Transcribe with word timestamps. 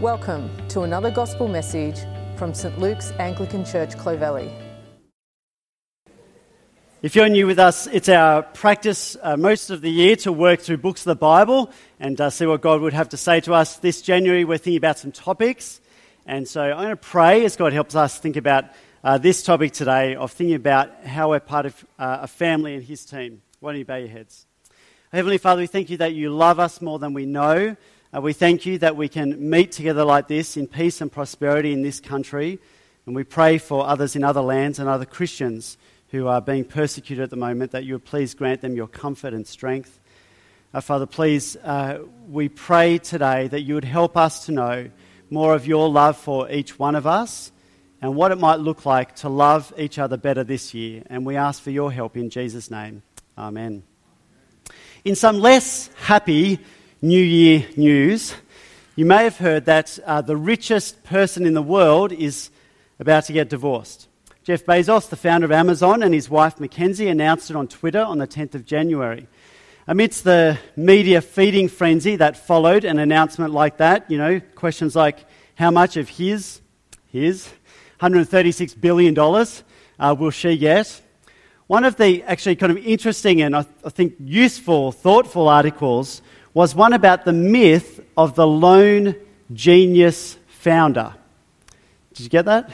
Welcome 0.00 0.50
to 0.68 0.80
another 0.80 1.10
gospel 1.10 1.46
message 1.46 2.06
from 2.36 2.54
St 2.54 2.78
Luke's 2.78 3.12
Anglican 3.18 3.66
Church, 3.66 3.98
Clovelly. 3.98 4.50
If 7.02 7.14
you're 7.14 7.28
new 7.28 7.46
with 7.46 7.58
us, 7.58 7.86
it's 7.86 8.08
our 8.08 8.42
practice 8.42 9.18
uh, 9.20 9.36
most 9.36 9.68
of 9.68 9.82
the 9.82 9.90
year 9.90 10.16
to 10.16 10.32
work 10.32 10.60
through 10.60 10.78
books 10.78 11.02
of 11.02 11.04
the 11.04 11.16
Bible 11.16 11.70
and 11.98 12.18
uh, 12.18 12.30
see 12.30 12.46
what 12.46 12.62
God 12.62 12.80
would 12.80 12.94
have 12.94 13.10
to 13.10 13.18
say 13.18 13.40
to 13.40 13.52
us. 13.52 13.76
This 13.76 14.00
January, 14.00 14.42
we're 14.46 14.56
thinking 14.56 14.78
about 14.78 14.98
some 14.98 15.12
topics. 15.12 15.82
And 16.24 16.48
so 16.48 16.62
I'm 16.62 16.78
going 16.78 16.88
to 16.88 16.96
pray 16.96 17.44
as 17.44 17.56
God 17.56 17.74
helps 17.74 17.94
us 17.94 18.18
think 18.18 18.36
about 18.36 18.70
uh, 19.04 19.18
this 19.18 19.42
topic 19.42 19.72
today 19.72 20.14
of 20.14 20.32
thinking 20.32 20.56
about 20.56 21.04
how 21.04 21.28
we're 21.28 21.40
part 21.40 21.66
of 21.66 21.84
uh, 21.98 22.20
a 22.22 22.26
family 22.26 22.74
and 22.74 22.82
His 22.82 23.04
team. 23.04 23.42
Why 23.58 23.72
don't 23.72 23.80
you 23.80 23.84
bow 23.84 23.96
your 23.96 24.08
heads? 24.08 24.46
Heavenly 25.12 25.36
Father, 25.36 25.60
we 25.60 25.66
thank 25.66 25.90
you 25.90 25.98
that 25.98 26.14
you 26.14 26.30
love 26.30 26.58
us 26.58 26.80
more 26.80 26.98
than 26.98 27.12
we 27.12 27.26
know. 27.26 27.76
Uh, 28.12 28.20
we 28.20 28.32
thank 28.32 28.66
you 28.66 28.76
that 28.76 28.96
we 28.96 29.08
can 29.08 29.50
meet 29.50 29.70
together 29.70 30.04
like 30.04 30.26
this 30.26 30.56
in 30.56 30.66
peace 30.66 31.00
and 31.00 31.12
prosperity 31.12 31.72
in 31.72 31.82
this 31.82 32.00
country. 32.00 32.58
And 33.06 33.14
we 33.14 33.22
pray 33.22 33.56
for 33.58 33.86
others 33.86 34.16
in 34.16 34.24
other 34.24 34.40
lands 34.40 34.80
and 34.80 34.88
other 34.88 35.04
Christians 35.04 35.78
who 36.08 36.26
are 36.26 36.40
being 36.40 36.64
persecuted 36.64 37.22
at 37.22 37.30
the 37.30 37.36
moment 37.36 37.70
that 37.70 37.84
you 37.84 37.94
would 37.94 38.04
please 38.04 38.34
grant 38.34 38.62
them 38.62 38.74
your 38.74 38.88
comfort 38.88 39.32
and 39.32 39.46
strength. 39.46 40.00
Uh, 40.74 40.80
Father, 40.80 41.06
please, 41.06 41.54
uh, 41.62 42.00
we 42.28 42.48
pray 42.48 42.98
today 42.98 43.46
that 43.46 43.60
you 43.60 43.74
would 43.74 43.84
help 43.84 44.16
us 44.16 44.46
to 44.46 44.52
know 44.52 44.90
more 45.30 45.54
of 45.54 45.68
your 45.68 45.88
love 45.88 46.16
for 46.16 46.50
each 46.50 46.80
one 46.80 46.96
of 46.96 47.06
us 47.06 47.52
and 48.02 48.16
what 48.16 48.32
it 48.32 48.38
might 48.38 48.58
look 48.58 48.84
like 48.84 49.14
to 49.16 49.28
love 49.28 49.72
each 49.78 50.00
other 50.00 50.16
better 50.16 50.42
this 50.42 50.74
year. 50.74 51.04
And 51.06 51.24
we 51.24 51.36
ask 51.36 51.62
for 51.62 51.70
your 51.70 51.92
help 51.92 52.16
in 52.16 52.28
Jesus' 52.28 52.72
name. 52.72 53.04
Amen. 53.38 53.84
In 55.04 55.14
some 55.14 55.38
less 55.38 55.90
happy 55.94 56.58
New 57.02 57.22
Year 57.22 57.66
news, 57.78 58.34
you 58.94 59.06
may 59.06 59.24
have 59.24 59.38
heard 59.38 59.64
that 59.64 59.98
uh, 60.04 60.20
the 60.20 60.36
richest 60.36 61.02
person 61.02 61.46
in 61.46 61.54
the 61.54 61.62
world 61.62 62.12
is 62.12 62.50
about 62.98 63.24
to 63.24 63.32
get 63.32 63.48
divorced. 63.48 64.06
Jeff 64.44 64.66
Bezos, 64.66 65.08
the 65.08 65.16
founder 65.16 65.46
of 65.46 65.50
Amazon, 65.50 66.02
and 66.02 66.12
his 66.12 66.28
wife 66.28 66.60
Mackenzie 66.60 67.08
announced 67.08 67.48
it 67.48 67.56
on 67.56 67.68
Twitter 67.68 68.02
on 68.02 68.18
the 68.18 68.26
10th 68.26 68.54
of 68.54 68.66
January. 68.66 69.26
Amidst 69.86 70.24
the 70.24 70.58
media 70.76 71.22
feeding 71.22 71.68
frenzy 71.68 72.16
that 72.16 72.36
followed 72.36 72.84
an 72.84 72.98
announcement 72.98 73.54
like 73.54 73.78
that, 73.78 74.10
you 74.10 74.18
know, 74.18 74.38
questions 74.54 74.94
like 74.94 75.24
how 75.54 75.70
much 75.70 75.96
of 75.96 76.06
his, 76.06 76.60
his, 77.06 77.48
$136 77.98 78.78
billion 78.78 79.18
uh, 79.18 80.14
will 80.18 80.30
she 80.30 80.58
get? 80.58 81.00
One 81.66 81.84
of 81.84 81.96
the 81.96 82.22
actually 82.24 82.56
kind 82.56 82.70
of 82.70 82.76
interesting 82.76 83.40
and 83.40 83.56
I, 83.56 83.64
I 83.82 83.88
think 83.88 84.16
useful, 84.18 84.92
thoughtful 84.92 85.48
articles 85.48 86.20
was 86.54 86.74
one 86.74 86.92
about 86.92 87.24
the 87.24 87.32
myth 87.32 88.00
of 88.16 88.34
the 88.34 88.46
lone 88.46 89.14
genius 89.52 90.36
founder. 90.48 91.14
Did 92.14 92.24
you 92.24 92.28
get 92.28 92.46
that? 92.46 92.70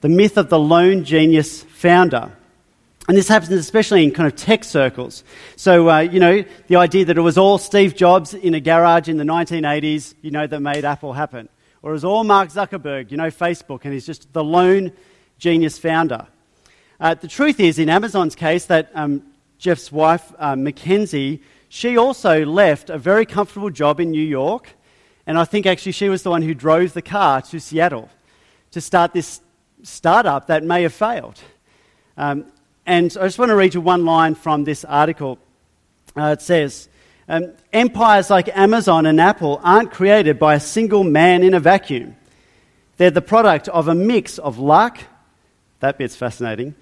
The 0.00 0.08
myth 0.08 0.36
of 0.36 0.48
the 0.48 0.58
lone 0.58 1.04
genius 1.04 1.62
founder. 1.62 2.32
And 3.08 3.16
this 3.16 3.28
happens 3.28 3.50
especially 3.52 4.04
in 4.04 4.12
kind 4.12 4.26
of 4.28 4.36
tech 4.36 4.62
circles. 4.62 5.24
So, 5.56 5.90
uh, 5.90 6.00
you 6.00 6.20
know, 6.20 6.44
the 6.68 6.76
idea 6.76 7.04
that 7.04 7.18
it 7.18 7.20
was 7.20 7.36
all 7.36 7.58
Steve 7.58 7.96
Jobs 7.96 8.32
in 8.32 8.54
a 8.54 8.60
garage 8.60 9.08
in 9.08 9.16
the 9.16 9.24
1980s, 9.24 10.14
you 10.22 10.30
know, 10.30 10.46
that 10.46 10.60
made 10.60 10.84
Apple 10.84 11.12
happen. 11.12 11.48
Or 11.82 11.90
it 11.90 11.94
was 11.94 12.04
all 12.04 12.22
Mark 12.22 12.50
Zuckerberg, 12.50 13.10
you 13.10 13.16
know, 13.16 13.26
Facebook, 13.26 13.80
and 13.84 13.92
he's 13.92 14.06
just 14.06 14.32
the 14.32 14.44
lone 14.44 14.92
genius 15.38 15.78
founder. 15.78 16.28
Uh, 17.00 17.14
the 17.14 17.26
truth 17.26 17.58
is, 17.58 17.80
in 17.80 17.88
Amazon's 17.88 18.36
case, 18.36 18.66
that 18.66 18.92
um, 18.94 19.22
Jeff's 19.58 19.90
wife, 19.90 20.32
uh, 20.38 20.54
Mackenzie, 20.54 21.42
she 21.74 21.96
also 21.96 22.44
left 22.44 22.90
a 22.90 22.98
very 22.98 23.24
comfortable 23.24 23.70
job 23.70 23.98
in 23.98 24.10
New 24.10 24.22
York, 24.22 24.76
and 25.26 25.38
I 25.38 25.46
think 25.46 25.64
actually 25.64 25.92
she 25.92 26.10
was 26.10 26.22
the 26.22 26.28
one 26.28 26.42
who 26.42 26.52
drove 26.52 26.92
the 26.92 27.00
car 27.00 27.40
to 27.40 27.58
Seattle 27.58 28.10
to 28.72 28.80
start 28.82 29.14
this 29.14 29.40
startup 29.82 30.48
that 30.48 30.62
may 30.64 30.82
have 30.82 30.92
failed. 30.92 31.40
Um, 32.18 32.44
and 32.84 33.16
I 33.18 33.24
just 33.24 33.38
want 33.38 33.48
to 33.48 33.56
read 33.56 33.72
you 33.72 33.80
one 33.80 34.04
line 34.04 34.34
from 34.34 34.64
this 34.64 34.84
article. 34.84 35.38
Uh, 36.14 36.36
it 36.38 36.42
says, 36.42 36.90
um, 37.26 37.54
Empires 37.72 38.28
like 38.28 38.54
Amazon 38.54 39.06
and 39.06 39.18
Apple 39.18 39.58
aren't 39.64 39.92
created 39.92 40.38
by 40.38 40.56
a 40.56 40.60
single 40.60 41.04
man 41.04 41.42
in 41.42 41.54
a 41.54 41.60
vacuum. 41.60 42.16
They're 42.98 43.10
the 43.10 43.22
product 43.22 43.68
of 43.68 43.88
a 43.88 43.94
mix 43.94 44.36
of 44.36 44.58
luck, 44.58 44.98
that 45.80 45.96
bit's 45.96 46.16
fascinating, 46.16 46.74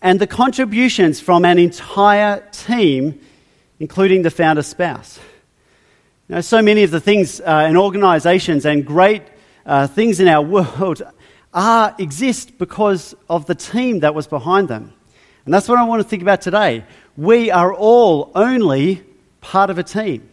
and 0.00 0.18
the 0.18 0.26
contributions 0.26 1.20
from 1.20 1.44
an 1.44 1.58
entire 1.58 2.40
team 2.50 3.20
including 3.82 4.22
the 4.22 4.30
founder's 4.30 4.68
spouse. 4.68 5.18
Know, 6.28 6.40
so 6.40 6.62
many 6.62 6.84
of 6.84 6.92
the 6.92 7.00
things 7.00 7.40
uh, 7.40 7.66
and 7.66 7.76
organizations 7.76 8.64
and 8.64 8.86
great 8.86 9.24
uh, 9.66 9.88
things 9.88 10.20
in 10.20 10.28
our 10.28 10.40
world 10.56 11.02
are, 11.52 11.92
exist 11.98 12.58
because 12.58 13.16
of 13.28 13.46
the 13.46 13.56
team 13.56 13.98
that 13.98 14.14
was 14.14 14.28
behind 14.28 14.68
them. 14.68 14.92
And 15.44 15.52
that's 15.52 15.68
what 15.68 15.78
I 15.78 15.82
want 15.82 16.00
to 16.00 16.08
think 16.08 16.22
about 16.22 16.42
today. 16.42 16.84
We 17.16 17.50
are 17.50 17.74
all 17.74 18.30
only 18.36 19.02
part 19.40 19.68
of 19.68 19.78
a 19.78 19.82
team. 19.82 20.30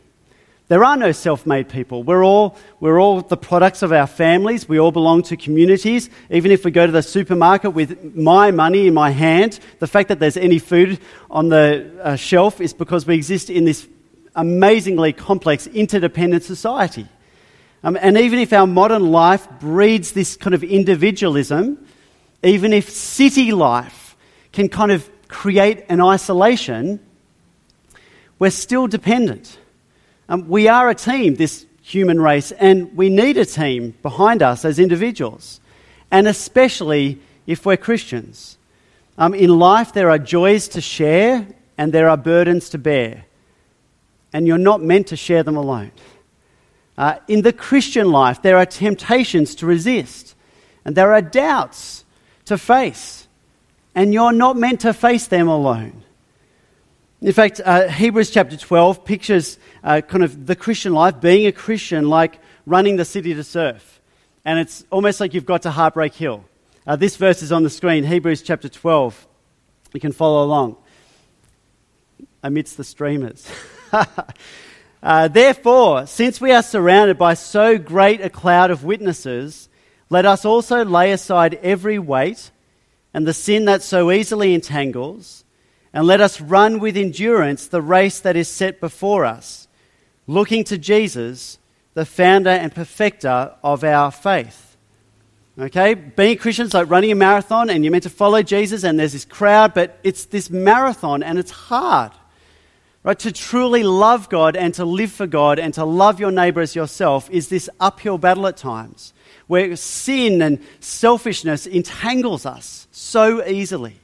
There 0.70 0.84
are 0.84 0.96
no 0.96 1.12
self 1.12 1.48
made 1.48 1.68
people. 1.68 2.04
We're 2.04 2.24
all, 2.24 2.56
we're 2.80 3.02
all 3.02 3.22
the 3.22 3.36
products 3.36 3.82
of 3.82 3.92
our 3.92 4.06
families. 4.06 4.70
We 4.70 4.80
all 4.80 4.92
belong 4.92 5.24
to 5.24 5.36
communities. 5.36 6.12
Even 6.30 6.52
if 6.52 6.64
we 6.64 6.70
go 6.70 6.86
to 6.86 6.92
the 6.92 7.02
supermarket 7.02 7.74
with 7.74 8.16
my 8.16 8.52
money 8.52 8.86
in 8.86 8.94
my 8.94 9.10
hand, 9.10 9.60
the 9.80 9.88
fact 9.88 10.10
that 10.10 10.20
there's 10.20 10.38
any 10.38 10.60
food 10.60 11.00
on 11.32 11.50
the 11.50 11.92
uh, 12.04 12.16
shelf 12.16 12.62
is 12.62 12.72
because 12.72 13.08
we 13.08 13.16
exist 13.16 13.50
in 13.50 13.66
this 13.66 13.88
amazingly 14.36 15.12
complex, 15.12 15.66
interdependent 15.66 16.44
society. 16.44 17.08
Um, 17.84 17.98
and 18.00 18.16
even 18.16 18.38
if 18.38 18.54
our 18.54 18.68
modern 18.68 19.12
life 19.12 19.48
breeds 19.60 20.12
this 20.12 20.38
kind 20.38 20.54
of 20.54 20.64
individualism, 20.64 21.84
even 22.44 22.74
if 22.74 22.92
city 22.92 23.54
life 23.54 24.16
can 24.52 24.70
kind 24.70 24.92
of 24.92 25.10
create 25.30 25.84
an 25.90 26.00
isolation, 26.00 27.00
we're 28.38 28.52
still 28.52 28.86
dependent. 28.86 29.58
Um, 30.30 30.48
we 30.48 30.68
are 30.68 30.88
a 30.88 30.96
team, 30.96 31.36
this 31.36 31.66
human 31.82 32.22
race, 32.22 32.52
and 32.52 32.96
we 32.96 33.10
need 33.10 33.36
a 33.38 33.46
team 33.46 33.96
behind 34.04 34.44
us 34.44 34.64
as 34.64 34.78
individuals, 34.78 35.60
and 36.12 36.28
especially 36.28 37.20
if 37.48 37.66
we're 37.66 37.78
Christians. 37.78 38.60
Um, 39.18 39.34
in 39.34 39.58
life, 39.58 39.92
there 39.92 40.12
are 40.12 40.20
joys 40.20 40.68
to 40.70 40.82
share 40.82 41.48
and 41.80 41.92
there 41.92 42.10
are 42.10 42.18
burdens 42.18 42.70
to 42.70 42.78
bear, 42.78 43.26
and 44.32 44.46
you're 44.46 44.60
not 44.60 44.84
meant 44.84 45.08
to 45.08 45.16
share 45.16 45.42
them 45.42 45.56
alone. 45.56 45.92
Uh, 46.96 47.16
in 47.28 47.42
the 47.42 47.54
Christian 47.54 48.12
life, 48.12 48.42
there 48.44 48.58
are 48.58 48.66
temptations 48.68 49.56
to 49.56 49.66
resist, 49.66 50.36
and 50.86 50.96
there 50.96 51.12
are 51.12 51.22
doubts 51.24 52.06
to 52.46 52.58
face, 52.58 53.28
and 53.96 54.14
you're 54.14 54.34
not 54.34 54.58
meant 54.58 54.82
to 54.82 54.94
face 54.94 55.26
them 55.26 55.48
alone. 55.48 56.04
In 57.22 57.34
fact, 57.34 57.60
uh, 57.64 57.90
Hebrews 57.90 58.30
chapter 58.30 58.56
12 58.56 59.04
pictures 59.04 59.60
uh, 59.84 60.00
kind 60.00 60.24
of 60.24 60.46
the 60.46 60.56
Christian 60.56 60.94
life, 60.94 61.20
being 61.20 61.48
a 61.48 61.52
Christian, 61.52 62.08
like 62.08 62.40
running 62.66 62.96
the 62.96 63.04
city 63.04 63.34
to 63.34 63.44
surf. 63.44 64.00
And 64.46 64.58
it's 64.58 64.86
almost 64.90 65.20
like 65.20 65.34
you've 65.34 65.46
got 65.46 65.64
to 65.64 65.72
Heartbreak 65.72 66.14
Hill. 66.14 66.46
Uh, 66.88 66.96
this 66.96 67.18
verse 67.18 67.44
is 67.44 67.52
on 67.52 67.64
the 67.64 67.70
screen, 67.70 68.06
Hebrews 68.06 68.42
chapter 68.42 68.70
12. 68.70 69.28
You 69.94 70.00
can 70.00 70.14
follow 70.14 70.46
along 70.46 70.78
amidst 72.42 72.78
the 72.78 72.86
streamers. 72.86 73.46
uh, 75.04 75.28
Therefore, 75.28 76.08
since 76.08 76.40
we 76.40 76.54
are 76.54 76.64
surrounded 76.64 77.18
by 77.18 77.34
so 77.34 77.78
great 77.78 78.22
a 78.22 78.30
cloud 78.30 78.72
of 78.72 78.86
witnesses, 78.86 79.68
let 80.10 80.26
us 80.26 80.46
also 80.46 80.86
lay 80.86 81.12
aside 81.12 81.56
every 81.56 82.00
weight 82.00 82.50
and 83.14 83.28
the 83.28 83.34
sin 83.34 83.66
that 83.66 83.84
so 83.84 84.10
easily 84.10 84.54
entangles 84.54 85.44
and 85.94 86.06
let 86.06 86.22
us 86.22 86.40
run 86.40 86.80
with 86.80 86.96
endurance 86.96 87.68
the 87.68 87.82
race 87.82 88.20
that 88.20 88.36
is 88.36 88.48
set 88.48 88.80
before 88.80 89.26
us, 89.26 89.68
looking 90.28 90.64
to 90.66 90.78
Jesus, 90.78 91.58
the 91.94 92.06
founder 92.06 92.50
and 92.50 92.74
perfecter 92.74 93.56
of 93.64 93.84
our 93.84 94.12
faith. 94.12 94.78
Okay? 95.58 95.94
Being 95.94 96.38
Christians 96.38 96.74
like 96.74 96.90
running 96.90 97.12
a 97.12 97.16
marathon 97.16 97.70
and 97.70 97.84
you're 97.84 97.92
meant 97.92 98.04
to 98.04 98.10
follow 98.10 98.42
Jesus 98.42 98.84
and 98.84 99.00
there's 99.00 99.14
this 99.14 99.26
crowd, 99.26 99.74
but 99.74 100.00
it's 100.04 100.26
this 100.26 100.50
marathon 100.50 101.24
and 101.24 101.38
it's 101.38 101.52
hard. 101.52 102.12
Right? 103.04 103.20
To 103.20 103.32
truly 103.32 103.84
love 103.84 104.30
God 104.30 104.56
and 104.56 104.74
to 104.76 104.86
live 104.86 105.12
for 105.12 105.26
God 105.28 105.58
and 105.58 105.74
to 105.74 105.86
love 105.86 106.20
your 106.20 106.32
neighbor 106.32 106.62
as 106.62 106.76
yourself 106.76 107.30
is 107.30 107.50
this 107.50 107.70
uphill 107.80 108.18
battle 108.18 108.48
at 108.48 108.58
times 108.58 109.14
where 109.48 109.76
sin 109.76 110.42
and 110.42 110.60
selfishness 110.80 111.66
entangles 111.66 112.46
us 112.46 112.88
so 112.92 113.44
easily. 113.46 114.00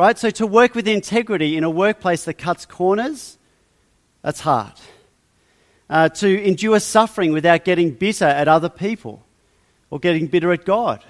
Right? 0.00 0.18
So 0.18 0.30
to 0.30 0.46
work 0.46 0.74
with 0.74 0.88
integrity 0.88 1.58
in 1.58 1.62
a 1.62 1.68
workplace 1.68 2.24
that 2.24 2.38
cuts 2.38 2.64
corners, 2.64 3.36
that's 4.22 4.40
hard. 4.40 4.72
Uh, 5.90 6.08
to 6.08 6.42
endure 6.42 6.80
suffering 6.80 7.34
without 7.34 7.66
getting 7.66 7.90
bitter 7.90 8.24
at 8.24 8.48
other 8.48 8.70
people 8.70 9.22
or 9.90 9.98
getting 9.98 10.26
bitter 10.26 10.52
at 10.52 10.64
God. 10.64 11.04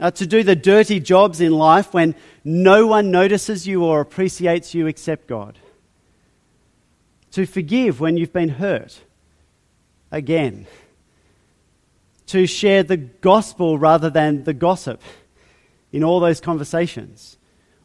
Uh, 0.00 0.10
to 0.12 0.26
do 0.26 0.42
the 0.42 0.56
dirty 0.56 0.98
jobs 0.98 1.42
in 1.42 1.52
life 1.52 1.92
when 1.92 2.14
no 2.42 2.86
one 2.86 3.10
notices 3.10 3.66
you 3.66 3.84
or 3.84 4.00
appreciates 4.00 4.72
you 4.72 4.86
except 4.86 5.26
God. 5.26 5.58
To 7.32 7.44
forgive 7.44 8.00
when 8.00 8.16
you've 8.16 8.32
been 8.32 8.48
hurt. 8.48 8.98
Again. 10.10 10.66
to 12.28 12.46
share 12.46 12.82
the 12.82 12.96
gospel 12.96 13.76
rather 13.76 14.08
than 14.08 14.44
the 14.44 14.54
gossip 14.54 15.02
in 15.92 16.02
all 16.02 16.18
those 16.18 16.40
conversations. 16.40 17.36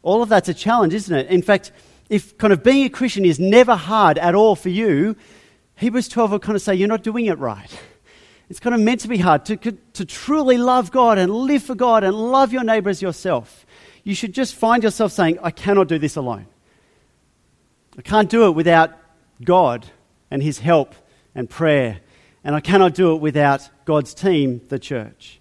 All 0.08 0.22
of 0.22 0.30
that's 0.30 0.48
a 0.48 0.54
challenge, 0.54 0.94
isn't 0.94 1.14
it? 1.14 1.26
In 1.26 1.42
fact, 1.42 1.70
if 2.08 2.38
kind 2.38 2.50
of 2.50 2.62
being 2.62 2.86
a 2.86 2.88
Christian 2.88 3.26
is 3.26 3.38
never 3.38 3.76
hard 3.76 4.16
at 4.16 4.34
all 4.34 4.56
for 4.56 4.70
you, 4.70 5.16
Hebrews 5.76 6.08
12 6.08 6.30
will 6.30 6.38
kind 6.38 6.56
of 6.56 6.62
say 6.62 6.74
you're 6.74 6.88
not 6.88 7.02
doing 7.02 7.26
it 7.26 7.38
right. 7.38 7.70
It's 8.48 8.58
kind 8.58 8.74
of 8.74 8.80
meant 8.80 9.02
to 9.02 9.08
be 9.08 9.18
hard 9.18 9.44
to, 9.44 9.56
to 9.58 10.04
truly 10.06 10.56
love 10.56 10.90
God 10.90 11.18
and 11.18 11.30
live 11.30 11.62
for 11.62 11.74
God 11.74 12.04
and 12.04 12.16
love 12.16 12.54
your 12.54 12.64
neighbor 12.64 12.88
as 12.88 13.02
yourself. 13.02 13.66
You 14.02 14.14
should 14.14 14.32
just 14.32 14.54
find 14.54 14.82
yourself 14.82 15.12
saying, 15.12 15.40
I 15.42 15.50
cannot 15.50 15.88
do 15.88 15.98
this 15.98 16.16
alone. 16.16 16.46
I 17.98 18.00
can't 18.00 18.30
do 18.30 18.46
it 18.46 18.52
without 18.52 18.96
God 19.44 19.84
and 20.30 20.42
His 20.42 20.58
help 20.58 20.94
and 21.34 21.50
prayer. 21.50 22.00
And 22.42 22.56
I 22.56 22.60
cannot 22.60 22.94
do 22.94 23.14
it 23.14 23.20
without 23.20 23.68
God's 23.84 24.14
team, 24.14 24.62
the 24.70 24.78
church. 24.78 25.38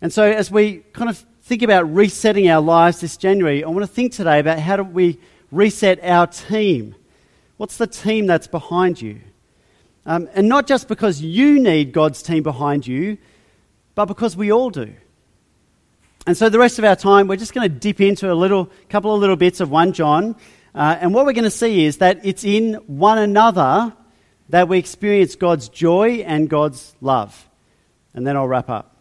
And 0.00 0.12
so, 0.12 0.22
as 0.22 0.52
we 0.52 0.84
kind 0.92 1.10
of 1.10 1.26
think 1.42 1.62
about 1.62 1.92
resetting 1.92 2.48
our 2.48 2.60
lives 2.60 3.00
this 3.00 3.16
January, 3.16 3.64
I 3.64 3.68
want 3.68 3.82
to 3.82 3.92
think 3.92 4.12
today 4.12 4.38
about 4.38 4.58
how 4.58 4.76
do 4.76 4.84
we 4.84 5.18
reset 5.50 6.02
our 6.02 6.26
team? 6.26 6.94
What's 7.56 7.76
the 7.76 7.86
team 7.86 8.26
that's 8.26 8.46
behind 8.46 9.00
you? 9.00 9.20
Um, 10.06 10.28
and 10.34 10.48
not 10.48 10.66
just 10.66 10.88
because 10.88 11.20
you 11.20 11.60
need 11.60 11.92
God's 11.92 12.22
team 12.22 12.42
behind 12.42 12.86
you, 12.86 13.18
but 13.94 14.06
because 14.06 14.36
we 14.36 14.50
all 14.50 14.70
do. 14.70 14.94
And 16.26 16.36
so, 16.36 16.48
the 16.48 16.58
rest 16.58 16.78
of 16.78 16.84
our 16.84 16.96
time, 16.96 17.26
we're 17.26 17.36
just 17.36 17.52
going 17.52 17.68
to 17.68 17.76
dip 17.76 18.00
into 18.00 18.32
a 18.32 18.34
little, 18.34 18.70
couple 18.88 19.14
of 19.14 19.20
little 19.20 19.36
bits 19.36 19.60
of 19.60 19.70
1 19.70 19.92
John. 19.92 20.36
Uh, 20.74 20.96
and 21.00 21.12
what 21.12 21.26
we're 21.26 21.32
going 21.32 21.44
to 21.44 21.50
see 21.50 21.84
is 21.84 21.98
that 21.98 22.24
it's 22.24 22.44
in 22.44 22.74
one 22.86 23.18
another 23.18 23.92
that 24.48 24.68
we 24.68 24.78
experience 24.78 25.34
God's 25.34 25.68
joy 25.68 26.22
and 26.24 26.48
God's 26.48 26.94
love. 27.00 27.48
And 28.14 28.26
then 28.26 28.36
I'll 28.36 28.46
wrap 28.46 28.70
up. 28.70 28.91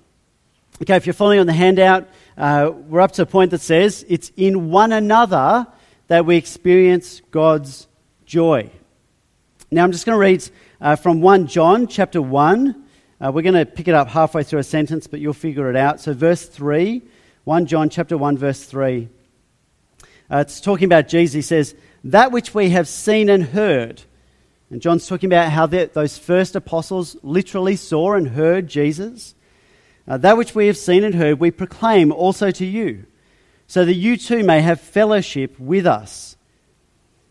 Okay, 0.81 0.95
if 0.95 1.05
you're 1.05 1.13
following 1.13 1.39
on 1.39 1.45
the 1.45 1.53
handout, 1.53 2.09
uh, 2.35 2.71
we're 2.73 3.01
up 3.01 3.11
to 3.11 3.21
a 3.21 3.25
point 3.27 3.51
that 3.51 3.61
says 3.61 4.03
it's 4.09 4.31
in 4.35 4.71
one 4.71 4.91
another 4.91 5.67
that 6.07 6.25
we 6.25 6.37
experience 6.37 7.21
God's 7.29 7.87
joy. 8.25 8.67
Now, 9.69 9.83
I'm 9.83 9.91
just 9.91 10.07
going 10.07 10.15
to 10.15 10.19
read 10.19 10.49
uh, 10.81 10.95
from 10.95 11.21
1 11.21 11.45
John 11.45 11.85
chapter 11.85 12.19
1. 12.19 12.83
Uh, 13.23 13.31
we're 13.31 13.43
going 13.43 13.53
to 13.53 13.65
pick 13.67 13.89
it 13.89 13.93
up 13.93 14.07
halfway 14.07 14.41
through 14.41 14.57
a 14.57 14.63
sentence, 14.63 15.05
but 15.05 15.19
you'll 15.19 15.33
figure 15.33 15.69
it 15.69 15.75
out. 15.75 15.99
So, 15.99 16.15
verse 16.15 16.47
3, 16.47 17.03
1 17.43 17.65
John 17.67 17.87
chapter 17.87 18.17
1, 18.17 18.39
verse 18.39 18.63
3. 18.63 19.07
Uh, 20.31 20.37
it's 20.37 20.59
talking 20.61 20.85
about 20.85 21.07
Jesus. 21.07 21.35
He 21.35 21.41
says, 21.43 21.75
That 22.05 22.31
which 22.31 22.55
we 22.55 22.71
have 22.71 22.87
seen 22.87 23.29
and 23.29 23.43
heard. 23.43 24.01
And 24.71 24.81
John's 24.81 25.05
talking 25.05 25.29
about 25.29 25.51
how 25.51 25.67
those 25.67 26.17
first 26.17 26.55
apostles 26.55 27.17
literally 27.21 27.75
saw 27.75 28.13
and 28.13 28.29
heard 28.29 28.67
Jesus. 28.67 29.35
Uh, 30.07 30.17
that 30.17 30.37
which 30.37 30.55
we 30.55 30.67
have 30.67 30.77
seen 30.77 31.03
and 31.03 31.15
heard, 31.15 31.39
we 31.39 31.51
proclaim 31.51 32.11
also 32.11 32.51
to 32.51 32.65
you, 32.65 33.05
so 33.67 33.85
that 33.85 33.93
you 33.93 34.17
too 34.17 34.43
may 34.43 34.61
have 34.61 34.81
fellowship 34.81 35.59
with 35.59 35.85
us. 35.85 36.35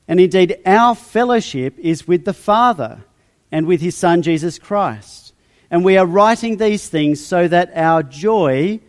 And 0.08 0.18
indeed, 0.18 0.58
our 0.66 0.94
fellowship 0.94 1.78
is 1.78 2.08
with 2.08 2.24
the 2.24 2.32
Father 2.32 3.04
and 3.52 3.66
with 3.66 3.80
his 3.80 3.96
Son, 3.96 4.22
Jesus 4.22 4.58
Christ. 4.58 5.32
And 5.70 5.84
we 5.84 5.96
are 5.96 6.06
writing 6.06 6.56
these 6.56 6.88
things 6.88 7.24
so 7.24 7.46
that 7.46 7.70
our 7.76 8.02
joy 8.02 8.80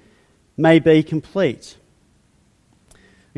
may 0.57 0.79
be 0.79 1.03
complete. 1.03 1.77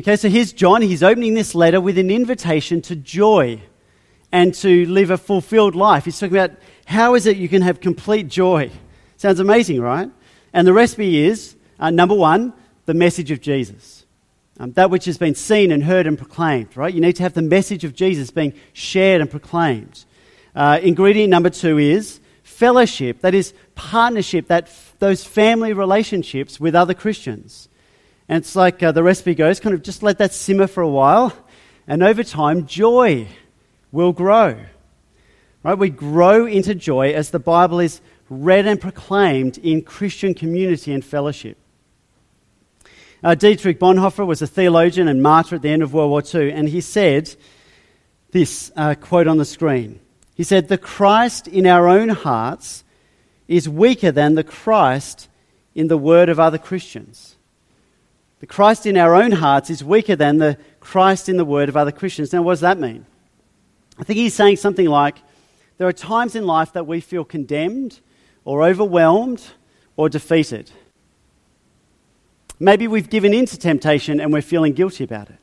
Okay, 0.00 0.16
so 0.16 0.28
here's 0.28 0.52
John. 0.52 0.82
He's 0.82 1.02
opening 1.02 1.34
this 1.34 1.54
letter 1.54 1.80
with 1.80 1.98
an 1.98 2.10
invitation 2.10 2.80
to 2.82 2.96
joy 2.96 3.60
and 4.32 4.54
to 4.54 4.86
live 4.86 5.10
a 5.10 5.18
fulfilled 5.18 5.76
life. 5.76 6.06
He's 6.06 6.18
talking 6.18 6.36
about 6.36 6.58
how 6.86 7.14
is 7.14 7.26
it 7.26 7.36
you 7.36 7.48
can 7.48 7.62
have 7.62 7.80
complete 7.80 8.28
joy. 8.28 8.70
Sounds 9.16 9.40
amazing, 9.40 9.80
right? 9.80 10.10
And 10.54 10.66
the 10.66 10.72
recipe 10.72 11.26
is 11.26 11.56
uh, 11.78 11.90
number 11.90 12.14
one, 12.14 12.54
the 12.86 12.94
message 12.94 13.30
of 13.30 13.42
Jesus. 13.42 14.06
Um, 14.60 14.72
that 14.72 14.88
which 14.88 15.04
has 15.06 15.18
been 15.18 15.34
seen 15.34 15.72
and 15.72 15.82
heard 15.82 16.06
and 16.06 16.16
proclaimed, 16.16 16.76
right? 16.76 16.94
You 16.94 17.00
need 17.00 17.16
to 17.16 17.24
have 17.24 17.34
the 17.34 17.42
message 17.42 17.82
of 17.82 17.94
Jesus 17.94 18.30
being 18.30 18.54
shared 18.72 19.20
and 19.20 19.28
proclaimed. 19.28 20.04
Uh, 20.54 20.78
ingredient 20.80 21.28
number 21.28 21.50
two 21.50 21.76
is 21.78 22.20
fellowship, 22.44 23.20
that 23.22 23.34
is, 23.34 23.52
partnership, 23.74 24.46
that 24.46 24.64
f- 24.64 24.94
those 25.00 25.24
family 25.24 25.72
relationships 25.72 26.60
with 26.60 26.76
other 26.76 26.94
Christians. 26.94 27.68
And 28.28 28.38
it's 28.38 28.54
like 28.54 28.80
uh, 28.80 28.92
the 28.92 29.02
recipe 29.02 29.34
goes 29.34 29.58
kind 29.58 29.74
of 29.74 29.82
just 29.82 30.04
let 30.04 30.18
that 30.18 30.32
simmer 30.32 30.68
for 30.68 30.82
a 30.82 30.88
while, 30.88 31.32
and 31.88 32.04
over 32.04 32.22
time, 32.22 32.66
joy 32.66 33.26
will 33.90 34.12
grow. 34.12 34.56
Right? 35.64 35.76
We 35.76 35.90
grow 35.90 36.46
into 36.46 36.76
joy 36.76 37.12
as 37.12 37.30
the 37.30 37.40
Bible 37.40 37.80
is 37.80 38.00
read 38.28 38.66
and 38.66 38.80
proclaimed 38.80 39.58
in 39.58 39.82
Christian 39.82 40.34
community 40.34 40.92
and 40.92 41.04
fellowship. 41.04 41.58
Uh, 43.22 43.34
Dietrich 43.34 43.80
Bonhoeffer 43.80 44.26
was 44.26 44.42
a 44.42 44.46
theologian 44.46 45.08
and 45.08 45.22
martyr 45.22 45.56
at 45.56 45.62
the 45.62 45.70
end 45.70 45.82
of 45.82 45.94
World 45.94 46.10
War 46.10 46.22
II, 46.22 46.52
and 46.52 46.68
he 46.68 46.80
said 46.80 47.34
this 48.32 48.70
uh, 48.76 48.94
quote 48.94 49.26
on 49.26 49.38
the 49.38 49.44
screen. 49.44 50.00
He 50.34 50.42
said, 50.42 50.68
The 50.68 50.78
Christ 50.78 51.48
in 51.48 51.66
our 51.66 51.88
own 51.88 52.10
hearts 52.10 52.84
is 53.48 53.68
weaker 53.68 54.10
than 54.10 54.34
the 54.34 54.44
Christ 54.44 55.28
in 55.74 55.88
the 55.88 55.98
word 55.98 56.28
of 56.28 56.38
other 56.38 56.58
Christians. 56.58 57.36
The 58.40 58.46
Christ 58.46 58.84
in 58.84 58.96
our 58.96 59.14
own 59.14 59.32
hearts 59.32 59.70
is 59.70 59.82
weaker 59.82 60.16
than 60.16 60.38
the 60.38 60.58
Christ 60.80 61.28
in 61.28 61.36
the 61.36 61.44
word 61.44 61.68
of 61.68 61.76
other 61.76 61.92
Christians. 61.92 62.32
Now, 62.32 62.42
what 62.42 62.52
does 62.52 62.60
that 62.60 62.78
mean? 62.78 63.06
I 63.98 64.04
think 64.04 64.18
he's 64.18 64.34
saying 64.34 64.56
something 64.56 64.86
like 64.86 65.16
there 65.78 65.88
are 65.88 65.92
times 65.92 66.36
in 66.36 66.44
life 66.44 66.72
that 66.74 66.86
we 66.86 67.00
feel 67.00 67.24
condemned 67.24 68.00
or 68.44 68.62
overwhelmed 68.62 69.42
or 69.96 70.08
defeated. 70.08 70.70
Maybe 72.60 72.86
we've 72.88 73.10
given 73.10 73.34
in 73.34 73.46
to 73.46 73.58
temptation 73.58 74.20
and 74.20 74.32
we're 74.32 74.42
feeling 74.42 74.72
guilty 74.72 75.04
about 75.04 75.30
it. 75.30 75.38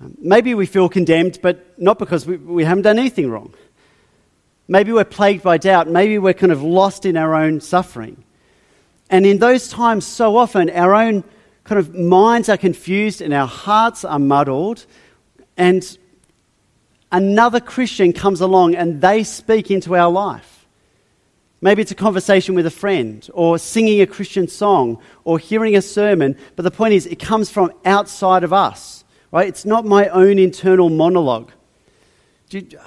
Um, 0.00 0.16
maybe 0.18 0.54
we 0.54 0.66
feel 0.66 0.88
condemned, 0.88 1.40
but 1.42 1.78
not 1.78 1.98
because 1.98 2.26
we, 2.26 2.36
we 2.36 2.64
haven't 2.64 2.82
done 2.82 2.98
anything 2.98 3.30
wrong. 3.30 3.54
Maybe 4.68 4.92
we're 4.92 5.04
plagued 5.04 5.42
by 5.42 5.58
doubt. 5.58 5.88
Maybe 5.88 6.18
we're 6.18 6.34
kind 6.34 6.52
of 6.52 6.62
lost 6.62 7.06
in 7.06 7.16
our 7.16 7.34
own 7.34 7.60
suffering. 7.60 8.24
And 9.08 9.24
in 9.24 9.38
those 9.38 9.68
times, 9.68 10.06
so 10.06 10.36
often, 10.36 10.68
our 10.70 10.94
own 10.94 11.22
kind 11.64 11.78
of 11.78 11.94
minds 11.94 12.48
are 12.48 12.56
confused 12.56 13.20
and 13.20 13.32
our 13.32 13.46
hearts 13.46 14.04
are 14.04 14.18
muddled, 14.18 14.86
and 15.56 15.98
another 17.12 17.60
Christian 17.60 18.12
comes 18.12 18.40
along 18.40 18.74
and 18.74 19.00
they 19.00 19.22
speak 19.22 19.70
into 19.70 19.96
our 19.96 20.10
life. 20.10 20.55
Maybe 21.60 21.82
it's 21.82 21.90
a 21.90 21.96
conversation 21.96 22.54
with 22.54 22.66
a 22.66 22.70
friend, 22.70 23.28
or 23.32 23.58
singing 23.58 24.00
a 24.00 24.06
Christian 24.06 24.46
song, 24.46 24.98
or 25.24 25.38
hearing 25.38 25.74
a 25.74 25.82
sermon, 25.82 26.36
but 26.54 26.62
the 26.62 26.70
point 26.70 26.94
is, 26.94 27.06
it 27.06 27.18
comes 27.18 27.50
from 27.50 27.72
outside 27.84 28.44
of 28.44 28.52
us, 28.52 29.04
right? 29.32 29.48
It's 29.48 29.64
not 29.64 29.84
my 29.86 30.08
own 30.08 30.38
internal 30.38 30.90
monologue. 30.90 31.50
Do 32.50 32.58
you, 32.58 32.62
do 32.62 32.78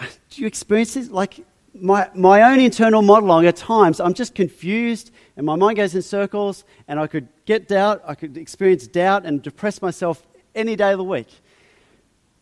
you 0.41 0.47
experience 0.47 0.93
this? 0.93 1.09
Like, 1.09 1.45
my, 1.73 2.09
my 2.13 2.43
own 2.43 2.59
internal 2.59 3.01
monologue 3.01 3.45
at 3.45 3.55
times, 3.55 3.99
I'm 3.99 4.13
just 4.13 4.35
confused 4.35 5.11
and 5.39 5.45
my 5.45 5.55
mind 5.55 5.77
goes 5.77 5.95
in 5.95 6.01
circles, 6.01 6.65
and 6.85 6.99
I 6.99 7.07
could 7.07 7.29
get 7.45 7.69
doubt, 7.69 8.01
I 8.05 8.13
could 8.13 8.35
experience 8.35 8.85
doubt 8.87 9.25
and 9.25 9.41
depress 9.41 9.81
myself 9.81 10.27
any 10.53 10.75
day 10.75 10.91
of 10.91 10.97
the 10.97 11.03
week. 11.05 11.29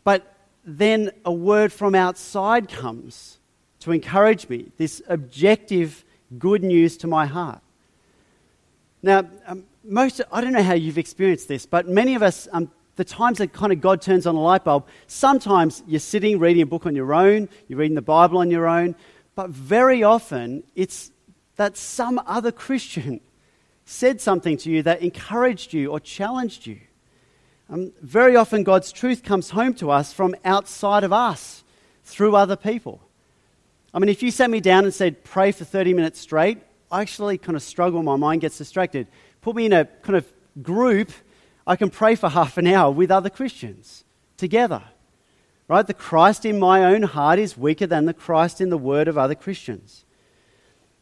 But 0.04 0.34
then 0.66 1.12
a 1.24 1.32
word 1.32 1.72
from 1.72 1.94
outside 1.94 2.68
comes 2.68 3.38
to 3.82 3.92
encourage 3.92 4.50
me, 4.50 4.72
this 4.78 5.04
objective 5.08 6.04
good 6.38 6.64
news 6.64 6.98
to 6.98 7.08
my 7.08 7.26
heart. 7.26 7.62
Now, 9.02 9.24
um, 9.46 9.64
most, 9.84 10.22
I 10.32 10.42
don't 10.42 10.54
know 10.54 10.64
how 10.64 10.74
you've 10.74 10.98
experienced 10.98 11.48
this, 11.48 11.66
but 11.66 11.88
many 11.88 12.16
of 12.16 12.24
us, 12.24 12.48
um, 12.52 12.72
the 12.98 13.06
times 13.06 13.38
that 13.38 13.54
kind 13.54 13.72
of 13.72 13.80
God 13.80 14.02
turns 14.02 14.28
on 14.28 14.36
a 14.36 14.42
light 14.42 14.64
bulb, 14.64 14.88
sometimes 15.08 15.84
you're 15.88 16.00
sitting 16.00 16.40
reading 16.40 16.64
a 16.64 16.66
book 16.66 16.86
on 16.86 16.96
your 16.96 17.14
own, 17.14 17.48
you're 17.68 17.80
reading 17.80 17.96
the 17.96 18.02
Bible 18.02 18.40
on 18.40 18.52
your 18.52 18.68
own, 18.68 18.96
but 19.36 19.50
very 19.50 20.04
often 20.04 20.64
it's 20.76 21.12
that 21.56 21.78
some 21.78 22.22
other 22.26 22.52
Christian 22.52 23.22
said 23.86 24.20
something 24.20 24.58
to 24.58 24.72
you 24.72 24.84
that 24.84 25.02
encouraged 25.02 25.74
you 25.74 25.92
or 25.92 26.00
challenged 26.00 26.66
you. 26.66 26.80
Um, 27.70 27.94
very 28.02 28.36
often, 28.36 28.64
God's 28.64 28.92
truth 28.92 29.24
comes 29.24 29.50
home 29.50 29.74
to 29.76 29.92
us 29.92 30.14
from 30.14 30.36
outside 30.46 31.04
of 31.04 31.12
us 31.12 31.64
through 32.04 32.36
other 32.36 32.56
people. 32.56 33.02
I 33.94 34.00
mean, 34.00 34.10
if 34.10 34.22
you 34.22 34.32
sat 34.32 34.50
me 34.50 34.60
down 34.60 34.84
and 34.84 34.94
said, 34.94 35.24
pray 35.24 35.52
for 35.52 35.64
30 35.64 35.94
minutes 35.94 36.20
straight, 36.20 36.60
I 36.92 37.02
actually 37.02 37.38
kind 37.38 37.56
of 37.56 37.64
struggle, 37.64 38.04
my 38.04 38.16
mind 38.16 38.42
gets 38.42 38.58
distracted. 38.58 39.08
Put 39.42 39.56
me 39.56 39.66
in 39.66 39.74
a 39.74 39.86
kind 39.86 40.16
of 40.16 40.32
group, 40.62 41.12
I 41.66 41.76
can 41.76 41.90
pray 41.90 42.16
for 42.16 42.30
half 42.30 42.58
an 42.58 42.68
hour 42.68 42.92
with 42.92 43.12
other 43.12 43.30
Christians 43.30 44.04
together. 44.38 44.84
Right? 45.68 45.86
The 45.86 45.94
Christ 45.94 46.46
in 46.46 46.60
my 46.60 46.86
own 46.86 47.04
heart 47.04 47.40
is 47.40 47.58
weaker 47.58 47.88
than 47.88 48.06
the 48.06 48.14
Christ 48.14 48.62
in 48.62 48.70
the 48.70 48.78
word 48.78 49.08
of 49.08 49.18
other 49.18 49.36
Christians. 49.36 50.06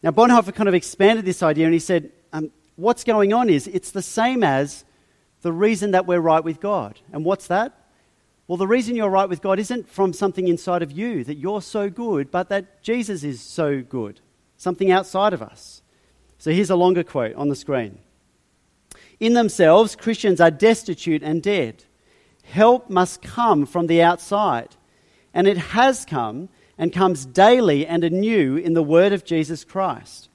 Now, 0.02 0.12
Bonhoeffer 0.12 0.54
kind 0.54 0.70
of 0.70 0.76
expanded 0.76 1.26
this 1.26 1.44
idea 1.44 1.66
and 1.66 1.74
he 1.74 1.80
said, 1.80 2.12
um, 2.34 2.52
What's 2.76 3.04
going 3.04 3.32
on 3.32 3.50
is 3.50 3.68
it's 3.68 3.92
the 3.92 4.02
same 4.02 4.44
as 4.44 4.84
the 5.42 5.52
reason 5.52 5.92
that 5.92 6.06
we're 6.06 6.20
right 6.20 6.44
with 6.44 6.60
God. 6.60 7.00
And 7.14 7.24
what's 7.24 7.48
that? 7.48 7.85
Well, 8.48 8.58
the 8.58 8.68
reason 8.68 8.96
you're 8.96 9.10
right 9.10 9.30
with 9.30 9.42
God 9.42 9.60
isn't 9.60 9.90
from 9.90 10.14
something 10.14 10.48
inside 10.48 10.84
of 10.84 10.92
you, 10.92 11.24
that 11.24 11.38
you're 11.38 11.62
so 11.62 11.90
good, 11.90 12.30
but 12.30 12.50
that 12.50 12.84
Jesus 12.84 13.24
is 13.24 13.42
so 13.42 13.82
good, 13.82 14.20
something 14.58 14.92
outside 14.92 15.34
of 15.34 15.42
us. 15.42 15.82
So 16.38 16.52
here's 16.52 16.70
a 16.70 16.76
longer 16.76 17.04
quote 17.04 17.36
on 17.36 17.50
the 17.50 17.56
screen. 17.56 17.98
In 19.20 19.34
themselves, 19.34 19.96
Christians 19.96 20.40
are 20.40 20.52
destitute 20.52 21.24
and 21.24 21.42
dead. 21.42 21.86
Help 22.44 22.90
must 22.90 23.22
come 23.22 23.66
from 23.66 23.88
the 23.88 24.02
outside. 24.02 24.76
And 25.34 25.48
it 25.48 25.58
has 25.58 26.06
come 26.06 26.50
and 26.78 26.94
comes 26.94 27.26
daily 27.26 27.88
and 27.88 28.04
anew 28.04 28.58
in 28.58 28.74
the 28.74 28.84
word 28.84 29.14
of 29.14 29.26
Jesus 29.26 29.64
Christ. 29.64 30.30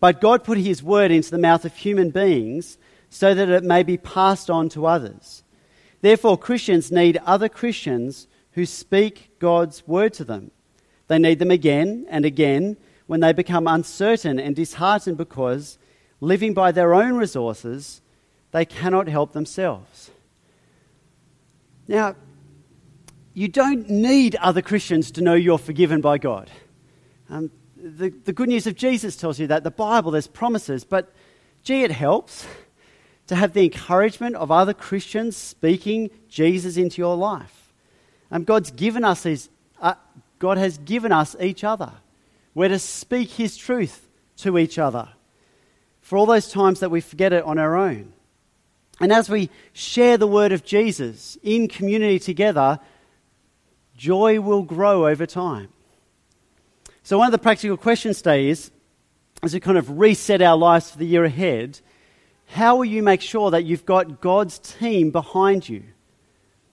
But 0.00 0.20
God 0.20 0.44
put 0.44 0.58
his 0.58 0.82
word 0.82 1.10
into 1.10 1.30
the 1.30 1.38
mouth 1.38 1.64
of 1.64 1.74
human 1.74 2.10
beings 2.10 2.76
so 3.08 3.32
that 3.32 3.48
it 3.48 3.64
may 3.64 3.82
be 3.84 3.96
passed 3.96 4.50
on 4.50 4.68
to 4.70 4.86
others. 4.86 5.43
Therefore, 6.04 6.36
Christians 6.36 6.92
need 6.92 7.16
other 7.24 7.48
Christians 7.48 8.28
who 8.52 8.66
speak 8.66 9.30
God's 9.38 9.88
word 9.88 10.12
to 10.12 10.24
them. 10.24 10.50
They 11.06 11.18
need 11.18 11.38
them 11.38 11.50
again 11.50 12.04
and 12.10 12.26
again 12.26 12.76
when 13.06 13.20
they 13.20 13.32
become 13.32 13.66
uncertain 13.66 14.38
and 14.38 14.54
disheartened 14.54 15.16
because, 15.16 15.78
living 16.20 16.52
by 16.52 16.72
their 16.72 16.92
own 16.92 17.14
resources, 17.14 18.02
they 18.50 18.66
cannot 18.66 19.08
help 19.08 19.32
themselves. 19.32 20.10
Now, 21.88 22.16
you 23.32 23.48
don't 23.48 23.88
need 23.88 24.36
other 24.36 24.60
Christians 24.60 25.10
to 25.12 25.22
know 25.22 25.32
you're 25.32 25.56
forgiven 25.56 26.02
by 26.02 26.18
God. 26.18 26.50
Um, 27.30 27.50
the, 27.78 28.10
the 28.10 28.34
good 28.34 28.50
news 28.50 28.66
of 28.66 28.76
Jesus 28.76 29.16
tells 29.16 29.40
you 29.40 29.46
that. 29.46 29.64
The 29.64 29.70
Bible, 29.70 30.10
there's 30.10 30.26
promises, 30.26 30.84
but 30.84 31.14
gee, 31.62 31.82
it 31.82 31.92
helps 31.92 32.46
to 33.26 33.34
have 33.34 33.52
the 33.52 33.64
encouragement 33.64 34.36
of 34.36 34.50
other 34.50 34.74
Christians 34.74 35.36
speaking 35.36 36.10
Jesus 36.28 36.76
into 36.76 37.00
your 37.00 37.16
life. 37.16 37.72
Um, 38.30 38.44
God's 38.44 38.70
given 38.70 39.04
us 39.04 39.22
these, 39.22 39.48
uh, 39.80 39.94
God 40.38 40.58
has 40.58 40.78
given 40.78 41.12
us 41.12 41.36
each 41.40 41.64
other. 41.64 41.92
We're 42.54 42.68
to 42.68 42.78
speak 42.78 43.30
His 43.30 43.56
truth 43.56 44.08
to 44.38 44.58
each 44.58 44.78
other 44.78 45.08
for 46.00 46.18
all 46.18 46.26
those 46.26 46.50
times 46.50 46.80
that 46.80 46.90
we 46.90 47.00
forget 47.00 47.32
it 47.32 47.44
on 47.44 47.58
our 47.58 47.76
own. 47.76 48.12
And 49.00 49.12
as 49.12 49.28
we 49.28 49.50
share 49.72 50.16
the 50.16 50.26
word 50.26 50.52
of 50.52 50.64
Jesus 50.64 51.36
in 51.42 51.66
community 51.66 52.18
together, 52.18 52.78
joy 53.96 54.40
will 54.40 54.62
grow 54.62 55.08
over 55.08 55.26
time. 55.26 55.68
So, 57.02 57.18
one 57.18 57.26
of 57.26 57.32
the 57.32 57.38
practical 57.38 57.76
questions 57.76 58.18
today 58.18 58.48
is 58.48 58.70
as 59.42 59.52
we 59.52 59.60
kind 59.60 59.76
of 59.76 59.98
reset 59.98 60.40
our 60.40 60.56
lives 60.56 60.90
for 60.90 60.98
the 60.98 61.06
year 61.06 61.24
ahead, 61.24 61.80
how 62.46 62.76
will 62.76 62.84
you 62.84 63.02
make 63.02 63.20
sure 63.20 63.50
that 63.50 63.64
you've 63.64 63.86
got 63.86 64.20
God's 64.20 64.58
team 64.58 65.10
behind 65.10 65.68
you? 65.68 65.84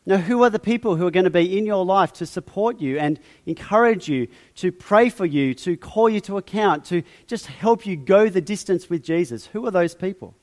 Now, 0.06 0.18
who 0.18 0.44
are 0.44 0.50
the 0.50 0.60
people 0.60 0.96
who 0.96 1.06
are 1.06 1.12
going 1.12 1.26
to 1.26 1.30
be 1.30 1.58
in 1.58 1.66
your 1.66 1.86
life 1.86 2.12
to 2.14 2.26
support 2.26 2.80
you 2.80 2.98
and 2.98 3.20
encourage 3.46 4.08
you, 4.08 4.28
to 4.56 4.72
pray 4.72 5.10
for 5.10 5.26
you, 5.26 5.54
to 5.56 5.78
call 5.78 6.10
you 6.10 6.20
to 6.22 6.38
account, 6.38 6.86
to 6.86 7.04
just 7.28 7.46
help 7.46 7.86
you 7.86 7.96
go 7.96 8.28
the 8.28 8.42
distance 8.42 8.90
with 8.90 9.04
Jesus? 9.04 9.46
Who 9.48 9.66
are 9.68 9.72
those 9.72 9.94
people? 9.94 10.34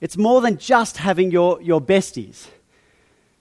It's 0.00 0.16
more 0.16 0.40
than 0.40 0.56
just 0.56 0.96
having 0.96 1.30
your, 1.30 1.60
your 1.60 1.80
besties. 1.80 2.48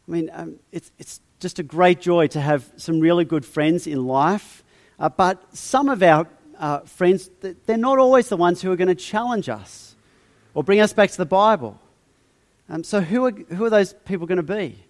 I 0.07 0.11
mean, 0.11 0.29
um, 0.33 0.59
it's, 0.73 0.91
it's 0.99 1.21
just 1.39 1.57
a 1.57 1.63
great 1.63 2.01
joy 2.01 2.27
to 2.27 2.41
have 2.41 2.69
some 2.75 2.99
really 2.99 3.23
good 3.23 3.45
friends 3.45 3.87
in 3.87 4.05
life, 4.05 4.61
uh, 4.99 5.07
but 5.07 5.55
some 5.55 5.87
of 5.87 6.03
our 6.03 6.27
uh, 6.59 6.79
friends, 6.81 7.29
they're 7.39 7.77
not 7.77 7.97
always 7.97 8.27
the 8.27 8.37
ones 8.37 8.61
who 8.61 8.71
are 8.71 8.75
going 8.75 8.89
to 8.89 8.95
challenge 8.95 9.47
us 9.47 9.90
or 10.53 10.63
bring 10.63 10.79
us 10.79 10.93
back 10.93 11.11
to 11.11 11.17
the 11.17 11.25
Bible. 11.25 11.79
Um, 12.69 12.83
so, 12.83 13.01
who 13.01 13.25
are, 13.25 13.31
who 13.31 13.65
are 13.65 13.69
those 13.69 13.93
people 14.05 14.27
going 14.27 14.37
to 14.37 14.43
be? 14.43 14.83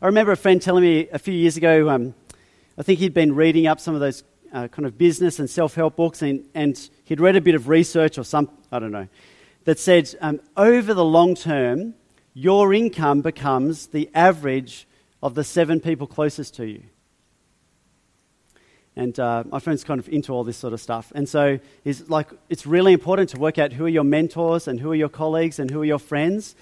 I 0.00 0.06
remember 0.06 0.32
a 0.32 0.36
friend 0.36 0.60
telling 0.60 0.82
me 0.82 1.08
a 1.10 1.18
few 1.18 1.34
years 1.34 1.56
ago, 1.56 1.88
um, 1.88 2.14
I 2.76 2.82
think 2.82 2.98
he'd 2.98 3.14
been 3.14 3.34
reading 3.34 3.66
up 3.66 3.78
some 3.78 3.94
of 3.94 4.00
those 4.00 4.24
uh, 4.52 4.68
kind 4.68 4.86
of 4.86 4.98
business 4.98 5.38
and 5.38 5.48
self 5.48 5.74
help 5.74 5.96
books, 5.96 6.22
and, 6.22 6.44
and, 6.54 6.76
he'd 7.04 7.20
read 7.20 7.36
a 7.36 7.40
bit 7.40 7.54
of 7.54 7.68
research 7.68 8.18
or 8.18 8.24
some, 8.24 8.48
I 8.70 8.78
don't 8.78 8.90
know, 8.90 9.08
that 9.64 9.78
said 9.78 10.14
um, 10.20 10.40
over 10.56 10.94
the 10.94 11.04
long 11.04 11.34
term, 11.34 11.94
your 12.34 12.72
income 12.72 13.20
becomes 13.20 13.88
the 13.88 14.10
average 14.14 14.86
of 15.22 15.34
the 15.34 15.44
seven 15.44 15.80
people 15.80 16.06
closest 16.06 16.54
to 16.56 16.66
you. 16.66 16.82
And 18.94 19.18
uh, 19.18 19.44
my 19.46 19.58
friend's 19.58 19.84
kind 19.84 19.98
of 19.98 20.08
into 20.08 20.32
all 20.32 20.44
this 20.44 20.58
sort 20.58 20.74
of 20.74 20.80
stuff. 20.80 21.12
And 21.14 21.28
so 21.28 21.58
he's 21.82 22.10
like, 22.10 22.28
it's 22.50 22.66
really 22.66 22.92
important 22.92 23.30
to 23.30 23.38
work 23.38 23.58
out 23.58 23.72
who 23.72 23.86
are 23.86 23.88
your 23.88 24.04
mentors 24.04 24.68
and 24.68 24.78
who 24.78 24.90
are 24.90 24.94
your 24.94 25.08
colleagues 25.08 25.58
and 25.58 25.70
who 25.70 25.80
are 25.80 25.84
your 25.84 25.98
friends. 25.98 26.54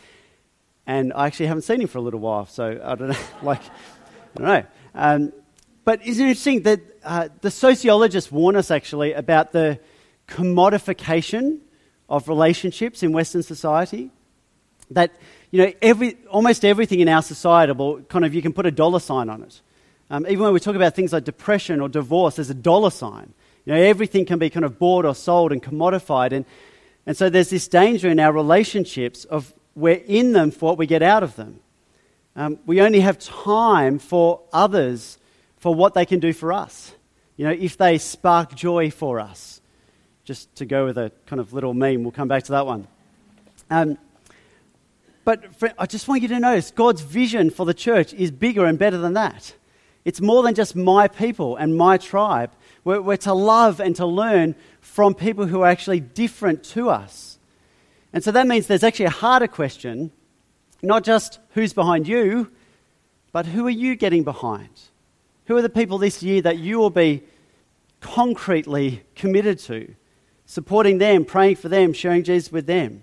And 0.87 1.13
I 1.13 1.27
actually 1.27 1.47
haven't 1.47 1.63
seen 1.63 1.81
him 1.81 1.89
for 1.89 1.99
a 1.99 2.01
little 2.01 2.21
while, 2.21 2.47
so 2.47 2.81
I 2.83 2.95
don't 2.95 3.09
know. 3.09 3.19
like, 3.43 3.63
I 3.63 4.37
don't 4.37 4.47
know. 4.47 4.65
Um, 4.95 5.33
but 5.85 6.07
isn't 6.07 6.25
it 6.25 6.29
interesting 6.29 6.63
that 6.63 6.81
uh, 7.05 7.29
the 7.41 7.51
sociologists 7.51 8.31
warn 8.31 8.55
us 8.55 8.71
actually 8.71 9.13
about 9.13 9.53
the 9.53 9.81
commodification 10.29 11.59
of 12.09 12.29
relationships 12.29 13.03
in 13.03 13.13
Western 13.13 13.43
society? 13.43 14.11
That, 14.91 15.13
you 15.51 15.65
know, 15.65 15.73
every, 15.83 16.17
almost 16.29 16.65
everything 16.65 17.01
in 17.01 17.09
our 17.09 17.23
society, 17.23 17.73
kind 18.09 18.25
of, 18.25 18.35
you 18.35 18.43
can 18.43 18.53
put 18.53 18.67
a 18.67 18.71
dollar 18.71 19.01
sign 19.01 19.29
on 19.29 19.43
it. 19.43 19.61
Um, 20.11 20.27
even 20.27 20.41
when 20.41 20.53
we 20.53 20.61
talk 20.61 20.75
about 20.75 20.97
things 20.97 21.13
like 21.13 21.25
depression 21.25 21.81
or 21.81 21.89
divorce, 21.89 22.37
there's 22.37 22.51
a 22.51 22.55
dollar 22.55 22.91
sign. 22.91 23.33
You 23.65 23.75
know, 23.75 23.81
everything 23.81 24.27
can 24.27 24.39
be 24.39 24.51
kind 24.51 24.65
of 24.65 24.79
bought 24.79 25.05
or 25.05 25.15
sold 25.15 25.53
and 25.53 25.63
commodified. 25.63 26.33
And, 26.33 26.45
and 27.07 27.17
so 27.17 27.31
there's 27.31 27.51
this 27.51 27.69
danger 27.69 28.09
in 28.09 28.19
our 28.19 28.33
relationships 28.33 29.25
of 29.25 29.55
we're 29.75 30.03
in 30.07 30.33
them 30.33 30.51
for 30.51 30.71
what 30.71 30.79
we 30.79 30.87
get 30.87 31.03
out 31.03 31.23
of 31.23 31.37
them. 31.37 31.61
Um, 32.35 32.59
we 32.67 32.81
only 32.81 33.01
have 33.01 33.19
time 33.19 33.99
for 33.99 34.41
others 34.53 35.19
for 35.59 35.75
what 35.75 35.95
they 35.95 36.07
can 36.07 36.19
do 36.21 36.33
for 36.33 36.53
us. 36.53 36.93
You 37.37 37.47
know, 37.47 37.53
if 37.53 37.77
they 37.77 37.99
spark 37.99 38.55
joy 38.55 38.91
for 38.91 39.21
us. 39.21 39.61
Just 40.25 40.55
to 40.57 40.67
go 40.67 40.85
with 40.85 40.99
a 40.99 41.11
kind 41.27 41.41
of 41.41 41.53
little 41.53 41.75
meme, 41.75 42.03
we'll 42.03 42.13
come 42.13 42.29
back 42.29 42.45
to 42.45 42.53
that 42.53 42.67
one. 42.67 42.87
Um, 43.69 43.99
but 45.25 45.45
I 45.79 45.87
just 45.87 46.09
want 46.09 46.23
you 46.23 46.29
to 46.29 46.41
notice 46.41 46.71
God's 46.71 47.03
vision 47.03 47.51
for 47.51 47.65
the 47.67 47.75
church 47.75 48.13
is 48.15 48.31
bigger 48.31 48.65
and 48.65 48.79
better 48.79 48.99
than 48.99 49.15
that. 49.15 49.55
It's 50.05 50.21
more 50.21 50.43
than 50.43 50.55
just 50.55 50.75
my 50.75 51.09
people 51.09 51.57
and 51.57 51.77
my 51.77 51.99
tribe. 51.99 52.53
We're, 52.85 53.01
we're, 53.01 53.17
to 53.19 53.35
love 53.35 53.81
and 53.81 53.95
to 53.97 54.07
learn 54.07 54.55
from 54.81 55.15
people 55.15 55.47
who 55.47 55.61
are 55.61 55.69
actually 55.69 56.01
different 56.01 56.65
to 56.65 56.89
us. 56.89 57.39
And 58.13 58.25
so 58.25 58.33
that 58.33 58.47
means 58.47 58.67
there's 58.67 58.83
actually 58.83 59.07
a 59.07 59.11
harder 59.11 59.47
question 59.47 60.11
not 60.83 61.05
just 61.05 61.39
who's 61.51 61.73
behind 61.73 62.09
you, 62.09 62.51
but 63.33 63.47
who 63.47 63.67
are 63.67 63.71
you 63.71 63.97
getting 63.97 64.25
behind? 64.25 64.71
Who 65.47 65.57
are 65.57 65.63
the 65.63 65.69
people 65.69 65.99
this 65.99 66.23
year 66.23 66.41
that 66.43 66.59
you 66.59 66.79
will 66.79 66.91
be 66.91 67.23
concretely 68.01 69.03
committed 69.15 69.59
to? 69.61 69.95
Supporting 70.47 70.99
them, 70.99 71.25
praying 71.25 71.57
for 71.57 71.69
them, 71.69 71.93
sharing 71.93 72.25
Jesus 72.25 72.51
with 72.51 72.67
them. 72.67 73.03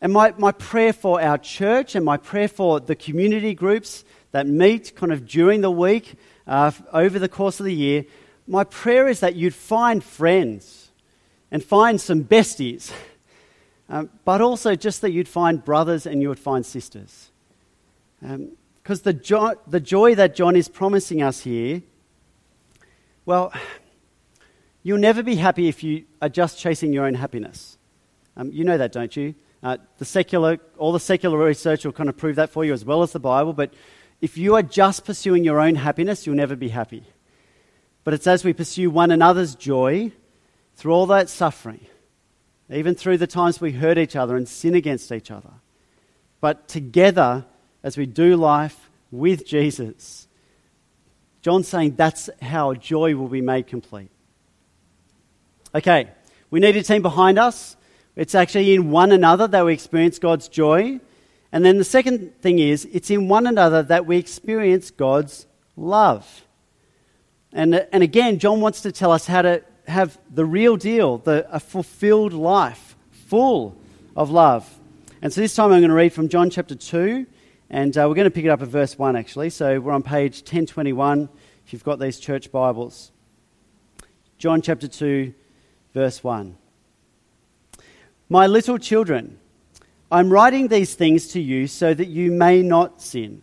And 0.00 0.12
my, 0.12 0.34
my 0.36 0.52
prayer 0.52 0.92
for 0.92 1.20
our 1.20 1.38
church 1.38 1.94
and 1.94 2.04
my 2.04 2.18
prayer 2.18 2.48
for 2.48 2.78
the 2.78 2.94
community 2.94 3.54
groups 3.54 4.04
that 4.32 4.46
meet 4.46 4.94
kind 4.96 5.12
of 5.12 5.26
during 5.26 5.60
the 5.60 5.70
week, 5.70 6.14
uh, 6.46 6.70
over 6.92 7.18
the 7.18 7.28
course 7.28 7.60
of 7.60 7.66
the 7.66 7.74
year, 7.74 8.04
my 8.46 8.64
prayer 8.64 9.08
is 9.08 9.20
that 9.20 9.34
you'd 9.34 9.54
find 9.54 10.02
friends 10.02 10.90
and 11.50 11.62
find 11.64 12.00
some 12.00 12.24
besties, 12.24 12.92
um, 13.88 14.10
but 14.24 14.40
also 14.40 14.74
just 14.74 15.00
that 15.00 15.10
you'd 15.10 15.28
find 15.28 15.64
brothers 15.64 16.06
and 16.06 16.22
you 16.22 16.28
would 16.28 16.38
find 16.38 16.64
sisters. 16.64 17.30
Because 18.20 19.00
um, 19.00 19.04
the, 19.04 19.12
jo- 19.12 19.60
the 19.66 19.80
joy 19.80 20.14
that 20.14 20.34
John 20.34 20.56
is 20.56 20.68
promising 20.68 21.22
us 21.22 21.40
here, 21.40 21.82
well, 23.24 23.52
you'll 24.82 24.98
never 24.98 25.22
be 25.22 25.36
happy 25.36 25.68
if 25.68 25.82
you 25.82 26.04
are 26.22 26.28
just 26.28 26.58
chasing 26.58 26.92
your 26.92 27.06
own 27.06 27.14
happiness. 27.14 27.78
Um, 28.36 28.52
you 28.52 28.64
know 28.64 28.78
that, 28.78 28.92
don't 28.92 29.16
you? 29.16 29.34
Uh, 29.62 29.78
the 29.98 30.04
secular, 30.04 30.58
all 30.78 30.92
the 30.92 31.00
secular 31.00 31.38
research 31.38 31.84
will 31.84 31.92
kind 31.92 32.08
of 32.08 32.16
prove 32.16 32.36
that 32.36 32.50
for 32.50 32.64
you 32.64 32.72
as 32.72 32.84
well 32.84 33.02
as 33.02 33.12
the 33.12 33.18
Bible, 33.18 33.52
but 33.52 33.72
if 34.20 34.38
you 34.38 34.54
are 34.54 34.62
just 34.62 35.04
pursuing 35.04 35.44
your 35.44 35.60
own 35.60 35.74
happiness, 35.74 36.26
you'll 36.26 36.36
never 36.36 36.56
be 36.56 36.68
happy. 36.68 37.04
But 38.04 38.14
it's 38.14 38.26
as 38.26 38.44
we 38.44 38.52
pursue 38.52 38.90
one 38.90 39.10
another's 39.10 39.54
joy 39.54 40.12
through 40.76 40.92
all 40.92 41.06
that 41.06 41.28
suffering, 41.28 41.86
even 42.70 42.94
through 42.94 43.18
the 43.18 43.26
times 43.26 43.60
we 43.60 43.72
hurt 43.72 43.98
each 43.98 44.16
other 44.16 44.36
and 44.36 44.48
sin 44.48 44.74
against 44.74 45.12
each 45.12 45.30
other. 45.30 45.50
But 46.40 46.68
together, 46.68 47.44
as 47.82 47.96
we 47.96 48.06
do 48.06 48.36
life 48.36 48.90
with 49.10 49.46
Jesus, 49.46 50.28
John's 51.42 51.68
saying 51.68 51.96
that's 51.96 52.28
how 52.42 52.74
joy 52.74 53.14
will 53.16 53.28
be 53.28 53.40
made 53.40 53.66
complete. 53.66 54.10
Okay, 55.74 56.08
we 56.50 56.60
need 56.60 56.76
a 56.76 56.82
team 56.82 57.02
behind 57.02 57.38
us. 57.38 57.76
It's 58.14 58.34
actually 58.34 58.74
in 58.74 58.90
one 58.90 59.12
another 59.12 59.46
that 59.46 59.64
we 59.64 59.72
experience 59.72 60.18
God's 60.18 60.48
joy. 60.48 61.00
And 61.56 61.64
then 61.64 61.78
the 61.78 61.84
second 61.84 62.38
thing 62.42 62.58
is, 62.58 62.84
it's 62.92 63.08
in 63.08 63.28
one 63.28 63.46
another 63.46 63.82
that 63.84 64.04
we 64.04 64.18
experience 64.18 64.90
God's 64.90 65.46
love. 65.74 66.44
And, 67.50 67.76
and 67.92 68.02
again, 68.02 68.38
John 68.38 68.60
wants 68.60 68.82
to 68.82 68.92
tell 68.92 69.10
us 69.10 69.26
how 69.26 69.40
to 69.40 69.64
have 69.86 70.18
the 70.30 70.44
real 70.44 70.76
deal, 70.76 71.16
the, 71.16 71.46
a 71.50 71.58
fulfilled 71.58 72.34
life, 72.34 72.94
full 73.10 73.74
of 74.14 74.28
love. 74.28 74.70
And 75.22 75.32
so 75.32 75.40
this 75.40 75.54
time 75.54 75.72
I'm 75.72 75.80
going 75.80 75.88
to 75.88 75.94
read 75.94 76.12
from 76.12 76.28
John 76.28 76.50
chapter 76.50 76.74
2, 76.74 77.24
and 77.70 77.96
uh, 77.96 78.04
we're 78.06 78.16
going 78.16 78.26
to 78.26 78.30
pick 78.30 78.44
it 78.44 78.50
up 78.50 78.60
at 78.60 78.68
verse 78.68 78.98
1 78.98 79.16
actually. 79.16 79.48
So 79.48 79.80
we're 79.80 79.92
on 79.92 80.02
page 80.02 80.40
1021 80.40 81.26
if 81.64 81.72
you've 81.72 81.84
got 81.84 81.98
these 81.98 82.18
church 82.20 82.52
Bibles. 82.52 83.12
John 84.36 84.60
chapter 84.60 84.88
2, 84.88 85.32
verse 85.94 86.22
1. 86.22 86.54
My 88.28 88.46
little 88.46 88.76
children, 88.76 89.38
I'm 90.10 90.30
writing 90.30 90.68
these 90.68 90.94
things 90.94 91.28
to 91.28 91.40
you 91.40 91.66
so 91.66 91.92
that 91.92 92.06
you 92.06 92.30
may 92.30 92.62
not 92.62 93.02
sin. 93.02 93.42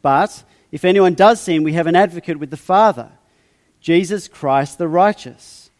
But 0.00 0.44
if 0.72 0.84
anyone 0.84 1.14
does 1.14 1.40
sin, 1.40 1.62
we 1.62 1.74
have 1.74 1.86
an 1.86 1.96
advocate 1.96 2.38
with 2.38 2.50
the 2.50 2.56
Father, 2.56 3.12
Jesus 3.80 4.28
Christ 4.28 4.78
the 4.78 4.88
righteous. 4.88 5.70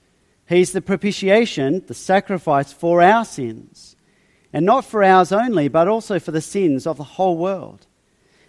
He's 0.46 0.72
the 0.72 0.82
propitiation, 0.82 1.84
the 1.86 1.94
sacrifice 1.94 2.72
for 2.72 3.00
our 3.00 3.24
sins, 3.24 3.96
and 4.52 4.66
not 4.66 4.84
for 4.84 5.02
ours 5.02 5.32
only, 5.32 5.68
but 5.68 5.88
also 5.88 6.18
for 6.18 6.32
the 6.32 6.40
sins 6.40 6.86
of 6.86 6.98
the 6.98 7.04
whole 7.04 7.38
world. 7.38 7.86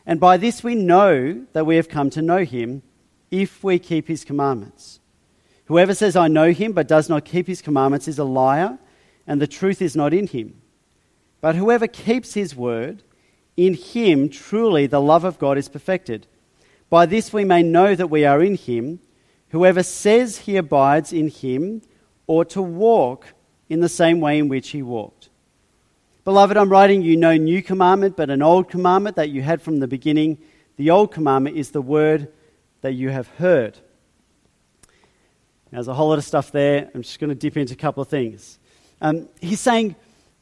And 0.05 0.19
by 0.19 0.38
this 0.38 0.63
we 0.63 0.75
know 0.75 1.45
that 1.53 1.65
we 1.65 1.77
have 1.77 1.89
come 1.89 2.09
to 2.12 2.21
know 2.21 2.43
him 2.43 2.83
if 3.31 3.63
we 3.63 3.79
keep 3.79 4.07
his 4.07 4.25
commandments. 4.25 5.00
Whoever 5.65 5.95
says, 5.95 6.15
I 6.15 6.27
know 6.27 6.51
him, 6.51 6.74
but 6.74 6.88
does 6.88 7.09
not 7.09 7.25
keep 7.25 7.47
his 7.47 7.62
commandments 7.62 8.07
is 8.07 8.19
a 8.19 8.24
liar, 8.24 8.77
and 9.25 9.41
the 9.41 9.47
truth 9.47 9.81
is 9.81 9.95
not 9.95 10.13
in 10.13 10.27
him. 10.27 10.62
But 11.45 11.57
whoever 11.57 11.85
keeps 11.85 12.33
his 12.33 12.55
word, 12.55 13.03
in 13.55 13.75
him 13.75 14.29
truly 14.29 14.87
the 14.87 14.99
love 14.99 15.23
of 15.23 15.37
God 15.37 15.59
is 15.59 15.69
perfected. 15.69 16.25
By 16.89 17.05
this 17.05 17.31
we 17.31 17.45
may 17.45 17.61
know 17.61 17.93
that 17.93 18.07
we 18.07 18.25
are 18.25 18.41
in 18.41 18.55
him. 18.55 18.99
Whoever 19.49 19.83
says 19.83 20.39
he 20.39 20.57
abides 20.57 21.13
in 21.13 21.27
him 21.27 21.83
ought 22.25 22.49
to 22.49 22.63
walk 22.63 23.27
in 23.69 23.81
the 23.81 23.89
same 23.89 24.21
way 24.21 24.39
in 24.39 24.49
which 24.49 24.69
he 24.69 24.81
walked. 24.81 25.29
Beloved, 26.23 26.57
I'm 26.57 26.71
writing 26.71 27.03
you 27.03 27.15
no 27.15 27.37
new 27.37 27.61
commandment, 27.61 28.17
but 28.17 28.31
an 28.31 28.41
old 28.41 28.67
commandment 28.67 29.15
that 29.17 29.29
you 29.29 29.43
had 29.43 29.61
from 29.61 29.77
the 29.77 29.87
beginning. 29.87 30.39
The 30.77 30.89
old 30.89 31.11
commandment 31.11 31.57
is 31.57 31.69
the 31.69 31.79
word 31.79 32.33
that 32.81 32.93
you 32.93 33.09
have 33.09 33.27
heard. 33.27 33.77
There's 35.69 35.87
a 35.87 35.93
whole 35.93 36.09
lot 36.09 36.17
of 36.17 36.25
stuff 36.25 36.51
there. 36.51 36.89
I'm 36.95 37.03
just 37.03 37.19
going 37.19 37.29
to 37.29 37.35
dip 37.35 37.55
into 37.55 37.75
a 37.75 37.77
couple 37.77 38.01
of 38.01 38.09
things. 38.09 38.57
Um, 38.99 39.29
he's 39.41 39.59
saying, 39.59 39.95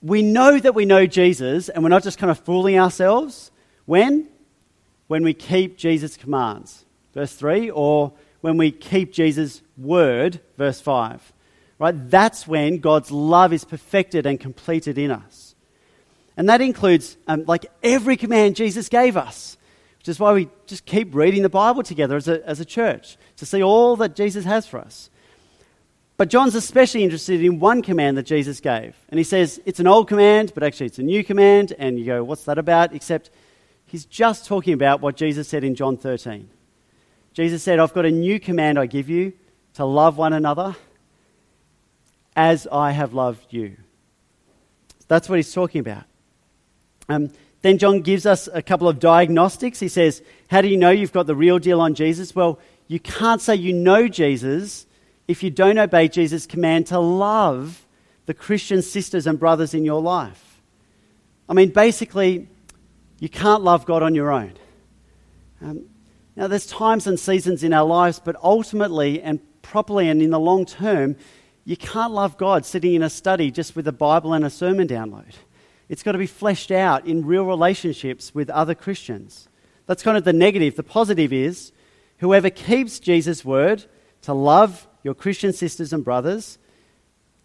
We 0.03 0.21
know 0.21 0.59
that 0.59 0.75
we 0.75 0.83
know 0.85 1.05
Jesus, 1.05 1.69
and 1.69 1.81
we're 1.81 1.89
not 1.89 2.03
just 2.03 2.17
kind 2.17 2.29
of 2.29 2.37
fooling 2.39 2.77
ourselves. 2.77 3.51
When? 3.85 4.27
When 5.07 5.23
we 5.23 5.33
keep 5.33 5.77
Jesus' 5.77 6.17
commands, 6.17 6.85
verse 7.13 7.33
3, 7.33 7.69
or 7.69 8.11
when 8.41 8.57
we 8.57 8.71
keep 8.71 9.13
Jesus' 9.13 9.61
word, 9.77 10.41
verse 10.57 10.81
5. 10.81 11.33
Right? 11.79 12.09
That's 12.09 12.45
when 12.45 12.79
God's 12.79 13.11
love 13.11 13.53
is 13.53 13.63
perfected 13.63 14.25
and 14.25 14.39
completed 14.39 14.97
in 14.97 15.09
us. 15.09 15.55
And 16.35 16.49
that 16.49 16.59
includes, 16.59 17.15
um, 17.27 17.45
like, 17.47 17.65
every 17.81 18.17
command 18.17 18.57
Jesus 18.57 18.89
gave 18.89 19.15
us, 19.15 19.57
which 19.99 20.09
is 20.09 20.19
why 20.19 20.33
we 20.33 20.49
just 20.65 20.85
keep 20.85 21.15
reading 21.15 21.43
the 21.43 21.49
Bible 21.49 21.83
together 21.83 22.17
as 22.17 22.27
a, 22.27 22.45
as 22.47 22.59
a 22.59 22.65
church 22.65 23.17
to 23.37 23.45
see 23.45 23.63
all 23.63 23.95
that 23.97 24.15
Jesus 24.15 24.43
has 24.43 24.67
for 24.67 24.79
us. 24.79 25.09
But 26.15 26.29
John's 26.29 26.55
especially 26.55 27.03
interested 27.03 27.43
in 27.43 27.59
one 27.59 27.81
command 27.81 28.17
that 28.17 28.23
Jesus 28.23 28.59
gave. 28.59 28.95
And 29.09 29.17
he 29.17 29.23
says, 29.23 29.59
it's 29.65 29.79
an 29.79 29.87
old 29.87 30.07
command, 30.07 30.51
but 30.53 30.63
actually 30.63 30.85
it's 30.87 30.99
a 30.99 31.03
new 31.03 31.23
command. 31.23 31.73
And 31.77 31.97
you 31.97 32.05
go, 32.05 32.23
what's 32.23 32.43
that 32.43 32.57
about? 32.57 32.93
Except 32.93 33.31
he's 33.85 34.05
just 34.05 34.45
talking 34.45 34.73
about 34.73 35.01
what 35.01 35.15
Jesus 35.15 35.47
said 35.47 35.63
in 35.63 35.73
John 35.75 35.97
13. 35.97 36.49
Jesus 37.33 37.63
said, 37.63 37.79
I've 37.79 37.93
got 37.93 38.05
a 38.05 38.11
new 38.11 38.39
command 38.39 38.77
I 38.77 38.85
give 38.85 39.09
you 39.09 39.33
to 39.73 39.85
love 39.85 40.17
one 40.17 40.33
another 40.33 40.75
as 42.35 42.67
I 42.71 42.91
have 42.91 43.13
loved 43.13 43.51
you. 43.51 43.77
That's 45.07 45.27
what 45.27 45.37
he's 45.37 45.53
talking 45.53 45.79
about. 45.81 46.03
Um, 47.09 47.31
then 47.63 47.77
John 47.77 48.01
gives 48.01 48.25
us 48.25 48.47
a 48.53 48.61
couple 48.61 48.87
of 48.87 48.99
diagnostics. 48.99 49.79
He 49.79 49.87
says, 49.87 50.21
How 50.47 50.61
do 50.61 50.67
you 50.67 50.77
know 50.77 50.91
you've 50.91 51.11
got 51.11 51.27
the 51.27 51.35
real 51.35 51.59
deal 51.59 51.81
on 51.81 51.95
Jesus? 51.95 52.35
Well, 52.35 52.59
you 52.87 52.99
can't 52.99 53.41
say 53.41 53.55
you 53.55 53.73
know 53.73 54.07
Jesus 54.07 54.85
if 55.27 55.43
you 55.43 55.49
don't 55.49 55.77
obey 55.77 56.07
Jesus' 56.07 56.45
command 56.45 56.87
to 56.87 56.99
love 56.99 57.87
the 58.25 58.33
Christian 58.33 58.81
sisters 58.81 59.27
and 59.27 59.39
brothers 59.39 59.73
in 59.73 59.85
your 59.85 60.01
life. 60.01 60.61
I 61.47 61.53
mean, 61.53 61.69
basically, 61.69 62.47
you 63.19 63.29
can't 63.29 63.63
love 63.63 63.85
God 63.85 64.03
on 64.03 64.15
your 64.15 64.31
own. 64.31 64.53
Um, 65.61 65.85
now, 66.35 66.47
there's 66.47 66.65
times 66.65 67.05
and 67.05 67.19
seasons 67.19 67.63
in 67.63 67.73
our 67.73 67.85
lives, 67.85 68.19
but 68.23 68.35
ultimately 68.41 69.21
and 69.21 69.39
properly 69.61 70.09
and 70.09 70.21
in 70.21 70.31
the 70.31 70.39
long 70.39 70.65
term, 70.65 71.15
you 71.65 71.77
can't 71.77 72.11
love 72.11 72.37
God 72.37 72.65
sitting 72.65 72.93
in 72.93 73.03
a 73.03 73.09
study 73.09 73.51
just 73.51 73.75
with 73.75 73.87
a 73.87 73.91
Bible 73.91 74.33
and 74.33 74.43
a 74.43 74.49
sermon 74.49 74.87
download. 74.87 75.33
It's 75.89 76.03
got 76.03 76.13
to 76.13 76.17
be 76.17 76.27
fleshed 76.27 76.71
out 76.71 77.05
in 77.05 77.25
real 77.25 77.45
relationships 77.45 78.33
with 78.33 78.49
other 78.49 78.73
Christians. 78.73 79.47
That's 79.85 80.03
kind 80.03 80.17
of 80.17 80.23
the 80.23 80.33
negative. 80.33 80.75
The 80.75 80.83
positive 80.83 81.31
is 81.31 81.71
whoever 82.17 82.49
keeps 82.49 82.99
Jesus' 82.99 83.45
word 83.45 83.85
to 84.23 84.33
love 84.33 84.87
your 85.03 85.13
Christian 85.13 85.53
sisters 85.53 85.93
and 85.93 86.03
brothers, 86.03 86.57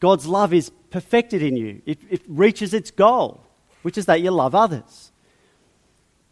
God's 0.01 0.27
love 0.27 0.55
is 0.55 0.71
perfected 0.91 1.43
in 1.43 1.57
you. 1.57 1.83
It, 1.85 1.99
it 2.09 2.23
reaches 2.29 2.73
its 2.73 2.91
goal, 2.91 3.45
which 3.83 3.99
is 3.99 4.07
that 4.07 4.21
you 4.21 4.31
love 4.31 4.55
others. 4.55 5.13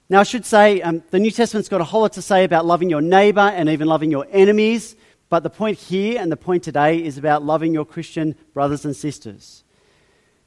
Now, 0.08 0.20
I 0.20 0.22
should 0.22 0.44
say 0.44 0.80
um, 0.82 1.02
the 1.10 1.18
New 1.18 1.32
Testament's 1.32 1.68
got 1.68 1.80
a 1.80 1.84
whole 1.84 2.02
lot 2.02 2.12
to 2.12 2.22
say 2.22 2.44
about 2.44 2.64
loving 2.64 2.88
your 2.88 3.00
neighbour 3.00 3.40
and 3.40 3.68
even 3.68 3.88
loving 3.88 4.10
your 4.10 4.26
enemies, 4.30 4.94
but 5.28 5.42
the 5.42 5.50
point 5.50 5.78
here 5.78 6.20
and 6.20 6.30
the 6.30 6.36
point 6.36 6.62
today 6.62 7.02
is 7.02 7.18
about 7.18 7.44
loving 7.44 7.74
your 7.74 7.84
Christian 7.84 8.36
brothers 8.54 8.84
and 8.84 8.94
sisters. 8.94 9.64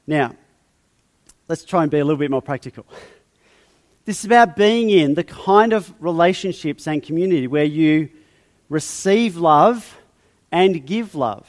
Now, 0.07 0.35
let's 1.49 1.65
try 1.65 1.81
and 1.83 1.91
be 1.91 1.99
a 1.99 2.05
little 2.05 2.17
bit 2.17 2.31
more 2.31 2.41
practical. 2.41 2.85
This 4.05 4.19
is 4.19 4.25
about 4.25 4.55
being 4.55 4.89
in 4.89 5.13
the 5.13 5.23
kind 5.23 5.71
of 5.71 5.93
relationships 5.99 6.87
and 6.87 7.03
community 7.03 7.45
where 7.45 7.65
you 7.65 8.09
receive 8.67 9.37
love 9.37 9.98
and 10.51 10.85
give 10.85 11.15
love. 11.15 11.47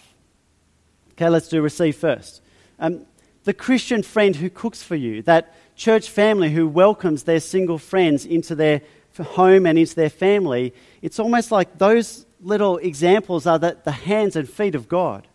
Okay, 1.12 1.28
let's 1.28 1.48
do 1.48 1.60
receive 1.60 1.96
first. 1.96 2.42
Um, 2.78 3.06
the 3.44 3.54
Christian 3.54 4.02
friend 4.02 4.36
who 4.36 4.50
cooks 4.50 4.82
for 4.82 4.96
you, 4.96 5.22
that 5.22 5.54
church 5.76 6.10
family 6.10 6.50
who 6.50 6.68
welcomes 6.68 7.22
their 7.24 7.40
single 7.40 7.78
friends 7.78 8.26
into 8.26 8.54
their 8.54 8.82
home 9.18 9.66
and 9.66 9.78
into 9.78 9.94
their 9.94 10.10
family, 10.10 10.72
it's 11.02 11.18
almost 11.18 11.50
like 11.50 11.78
those 11.78 12.26
little 12.40 12.78
examples 12.78 13.46
are 13.46 13.58
the, 13.58 13.76
the 13.84 13.92
hands 13.92 14.36
and 14.36 14.48
feet 14.48 14.74
of 14.74 14.88
God. 14.88 15.26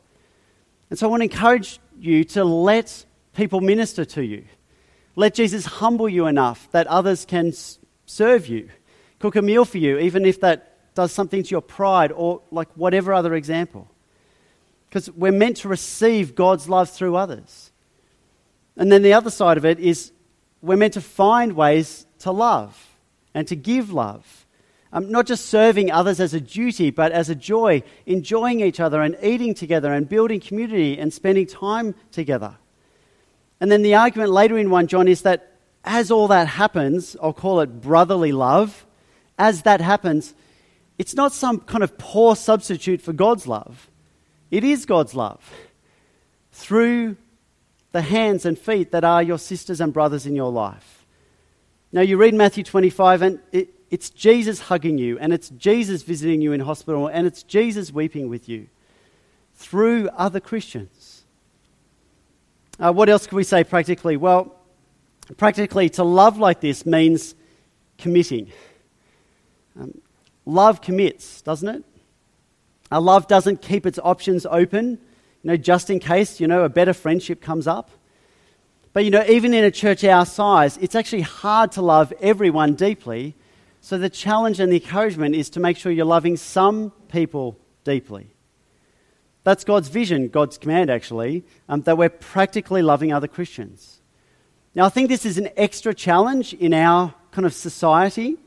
And 0.90 0.98
so 0.98 1.08
I 1.08 1.10
want 1.10 1.22
to 1.22 1.26
encourage 1.26 1.80
you 2.00 2.24
to 2.26 2.44
let 2.44 3.06
people 3.36 3.62
minister 3.62 4.06
to 4.06 4.24
you. 4.24 4.46
Let 5.16 5.34
Jesus 5.34 5.66
humble 5.66 6.10
you 6.10 6.28
enough 6.28 6.70
that 6.72 6.88
others 6.88 7.26
can 7.26 7.54
serve 8.06 8.48
you, 8.48 8.70
cook 9.20 9.36
a 9.36 9.42
meal 9.42 9.66
for 9.66 9.78
you, 9.78 9.98
even 10.00 10.26
if 10.26 10.42
that 10.42 10.75
does 10.96 11.12
something 11.12 11.44
to 11.44 11.50
your 11.50 11.62
pride 11.62 12.12
or 12.12 12.42
like 12.52 12.70
whatever 12.76 13.14
other 13.14 13.36
example. 13.36 13.88
Because 14.90 15.12
we're 15.12 15.32
meant 15.32 15.58
to 15.58 15.68
receive 15.68 16.36
God's 16.36 16.68
love 16.68 16.90
through 16.90 17.16
others. 17.16 17.72
And 18.78 18.92
then 18.92 19.04
the 19.04 19.14
other 19.14 19.30
side 19.30 19.58
of 19.58 19.66
it 19.66 19.80
is 19.80 20.12
we're 20.62 20.78
meant 20.78 20.94
to 20.94 21.02
find 21.02 21.54
ways 21.54 22.06
to 22.20 22.32
love 22.32 22.98
and 23.34 23.48
to 23.48 23.56
give 23.56 23.92
love. 23.92 24.46
Um, 24.92 25.12
not 25.12 25.26
just 25.26 25.48
serving 25.48 25.92
others 25.92 26.22
as 26.22 26.34
a 26.34 26.40
duty, 26.40 26.90
but 26.90 27.12
as 27.12 27.30
a 27.30 27.36
joy, 27.36 27.84
enjoying 28.06 28.62
each 28.62 28.80
other 28.80 29.02
and 29.02 29.18
eating 29.22 29.54
together 29.54 29.92
and 29.92 30.08
building 30.08 30.40
community 30.40 30.98
and 30.98 31.14
spending 31.14 31.46
time 31.46 31.94
together. 32.12 32.56
And 33.60 33.70
then 33.72 33.82
the 33.82 33.96
argument 33.96 34.32
later 34.32 34.58
in 34.58 34.70
1 34.70 34.88
John 34.88 35.08
is 35.08 35.24
that 35.24 35.52
as 35.84 36.12
all 36.12 36.30
that 36.30 36.48
happens, 36.48 37.16
I'll 37.22 37.34
call 37.34 37.60
it 37.60 37.82
brotherly 37.82 38.32
love, 38.32 38.86
as 39.38 39.64
that 39.64 39.82
happens, 39.82 40.34
it's 40.98 41.14
not 41.14 41.34
some 41.34 41.60
kind 41.60 41.84
of 41.84 41.98
poor 41.98 42.36
substitute 42.36 43.02
for 43.02 43.14
God's 43.14 43.48
love. 43.48 43.90
It 44.52 44.64
is 44.64 44.86
God's 44.86 45.14
love 45.14 45.52
through 46.52 47.18
the 47.92 48.02
hands 48.02 48.46
and 48.46 48.58
feet 48.58 48.92
that 48.92 49.04
are 49.04 49.24
your 49.24 49.38
sisters 49.38 49.82
and 49.82 49.94
brothers 49.94 50.26
in 50.26 50.36
your 50.36 50.52
life. 50.52 51.06
Now, 51.92 52.02
you 52.02 52.18
read 52.18 52.34
Matthew 52.34 52.64
25, 52.64 53.22
and 53.22 53.40
it, 53.52 53.70
it's 53.90 54.10
Jesus 54.10 54.60
hugging 54.60 54.98
you, 54.98 55.18
and 55.20 55.32
it's 55.32 55.50
Jesus 55.50 56.04
visiting 56.04 56.42
you 56.42 56.52
in 56.52 56.60
hospital, 56.60 57.08
and 57.08 57.26
it's 57.26 57.44
Jesus 57.44 57.92
weeping 57.92 58.30
with 58.30 58.50
you 58.50 58.68
through 59.54 60.10
other 60.10 60.40
Christians. 60.40 61.24
Uh, 62.80 62.92
what 62.92 63.08
else 63.08 63.28
can 63.28 63.38
we 63.38 63.44
say 63.44 63.64
practically? 63.64 64.18
Well, 64.18 64.56
practically, 65.38 65.90
to 65.92 66.04
love 66.04 66.38
like 66.38 66.60
this 66.60 66.86
means 66.86 67.36
committing. 67.98 68.52
Um, 69.80 70.02
love 70.46 70.82
commits, 70.82 71.42
doesn't 71.42 71.68
it? 71.68 71.84
Our 72.92 73.02
love 73.02 73.28
doesn't 73.28 73.62
keep 73.62 73.86
its 73.86 74.00
options 74.00 74.46
open, 74.46 74.92
you 75.44 75.48
know, 75.50 75.58
just 75.58 75.90
in 75.90 76.00
case, 76.00 76.40
you 76.40 76.48
know, 76.48 76.64
a 76.64 76.70
better 76.70 76.94
friendship 76.94 77.42
comes 77.42 77.68
up. 77.68 77.90
But, 78.94 79.04
you 79.04 79.12
know, 79.12 79.26
even 79.28 79.54
in 79.54 79.64
a 79.64 79.72
church 79.72 80.04
our 80.04 80.26
size, 80.26 80.78
it's 80.78 80.96
actually 80.96 81.22
hard 81.22 81.74
to 81.74 81.82
love 81.82 82.14
everyone 82.22 82.76
deeply. 82.76 83.36
So 83.82 83.98
the 83.98 84.10
challenge 84.10 84.60
and 84.60 84.72
the 84.72 84.78
encouragement 84.78 85.36
is 85.36 85.50
to 85.52 85.60
make 85.60 85.78
sure 85.78 85.92
you're 85.92 86.06
loving 86.06 86.38
some 86.38 86.92
people 87.10 87.58
deeply. 87.84 88.28
That's 89.44 89.64
God's 89.64 89.90
vision, 89.90 90.30
God's 90.30 90.58
command, 90.58 90.90
actually, 90.90 91.44
um, 91.70 91.82
that 91.82 91.98
we're 91.98 92.10
practically 92.10 92.82
loving 92.82 93.14
other 93.14 93.28
Christians. 93.28 94.00
Now, 94.74 94.86
I 94.86 94.90
think 94.90 95.08
this 95.08 95.26
is 95.26 95.38
an 95.38 95.50
extra 95.56 95.94
challenge 95.94 96.54
in 96.54 96.74
our 96.74 97.14
kind 97.32 97.46
of 97.46 97.54
society. 97.54 98.38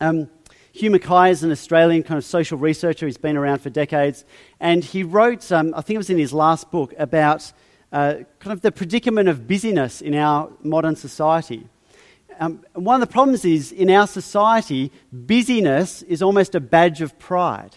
Um, 0.00 0.28
Hugh 0.76 0.90
Mackay 0.90 1.30
is 1.30 1.44
an 1.44 1.52
Australian 1.52 2.02
kind 2.02 2.18
of 2.18 2.24
social 2.24 2.58
researcher. 2.58 3.06
He's 3.06 3.16
been 3.16 3.36
around 3.36 3.60
for 3.60 3.70
decades. 3.70 4.24
And 4.58 4.82
he 4.82 5.04
wrote, 5.04 5.52
um, 5.52 5.72
I 5.76 5.82
think 5.82 5.94
it 5.94 5.98
was 5.98 6.10
in 6.10 6.18
his 6.18 6.32
last 6.32 6.72
book, 6.72 6.92
about 6.98 7.52
uh, 7.92 8.14
kind 8.40 8.52
of 8.52 8.60
the 8.60 8.72
predicament 8.72 9.28
of 9.28 9.46
busyness 9.46 10.00
in 10.00 10.16
our 10.16 10.50
modern 10.64 10.96
society. 10.96 11.68
Um, 12.40 12.64
one 12.72 13.00
of 13.00 13.08
the 13.08 13.12
problems 13.12 13.44
is 13.44 13.70
in 13.70 13.88
our 13.88 14.08
society, 14.08 14.90
busyness 15.12 16.02
is 16.02 16.22
almost 16.22 16.56
a 16.56 16.60
badge 16.60 17.00
of 17.02 17.16
pride. 17.20 17.76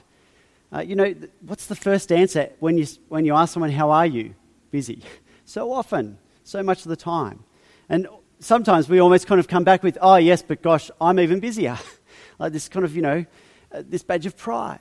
Uh, 0.74 0.80
you 0.80 0.96
know, 0.96 1.14
what's 1.42 1.68
the 1.68 1.76
first 1.76 2.12
answer 2.12 2.50
when 2.58 2.80
you, 2.80 2.88
when 3.10 3.26
you 3.26 3.36
ask 3.36 3.54
someone, 3.54 3.70
How 3.70 3.92
are 3.92 4.08
you? 4.08 4.34
Busy. 4.72 5.04
So 5.46 5.72
often, 5.72 6.18
so 6.44 6.62
much 6.62 6.80
of 6.80 6.90
the 6.90 6.98
time. 6.98 7.46
And 7.88 8.06
sometimes 8.42 8.90
we 8.90 9.00
almost 9.00 9.28
kind 9.28 9.40
of 9.40 9.48
come 9.48 9.64
back 9.64 9.82
with, 9.82 9.98
Oh, 10.02 10.18
yes, 10.18 10.42
but 10.42 10.62
gosh, 10.62 10.92
I'm 11.00 11.22
even 11.22 11.40
busier. 11.40 11.78
like 12.40 12.54
this 12.54 12.68
kind 12.70 12.86
of, 12.86 12.96
you 12.96 13.02
know, 13.02 13.26
uh, 13.72 13.84
this 13.88 14.04
badge 14.04 14.26
of 14.26 14.38
pride. 14.38 14.80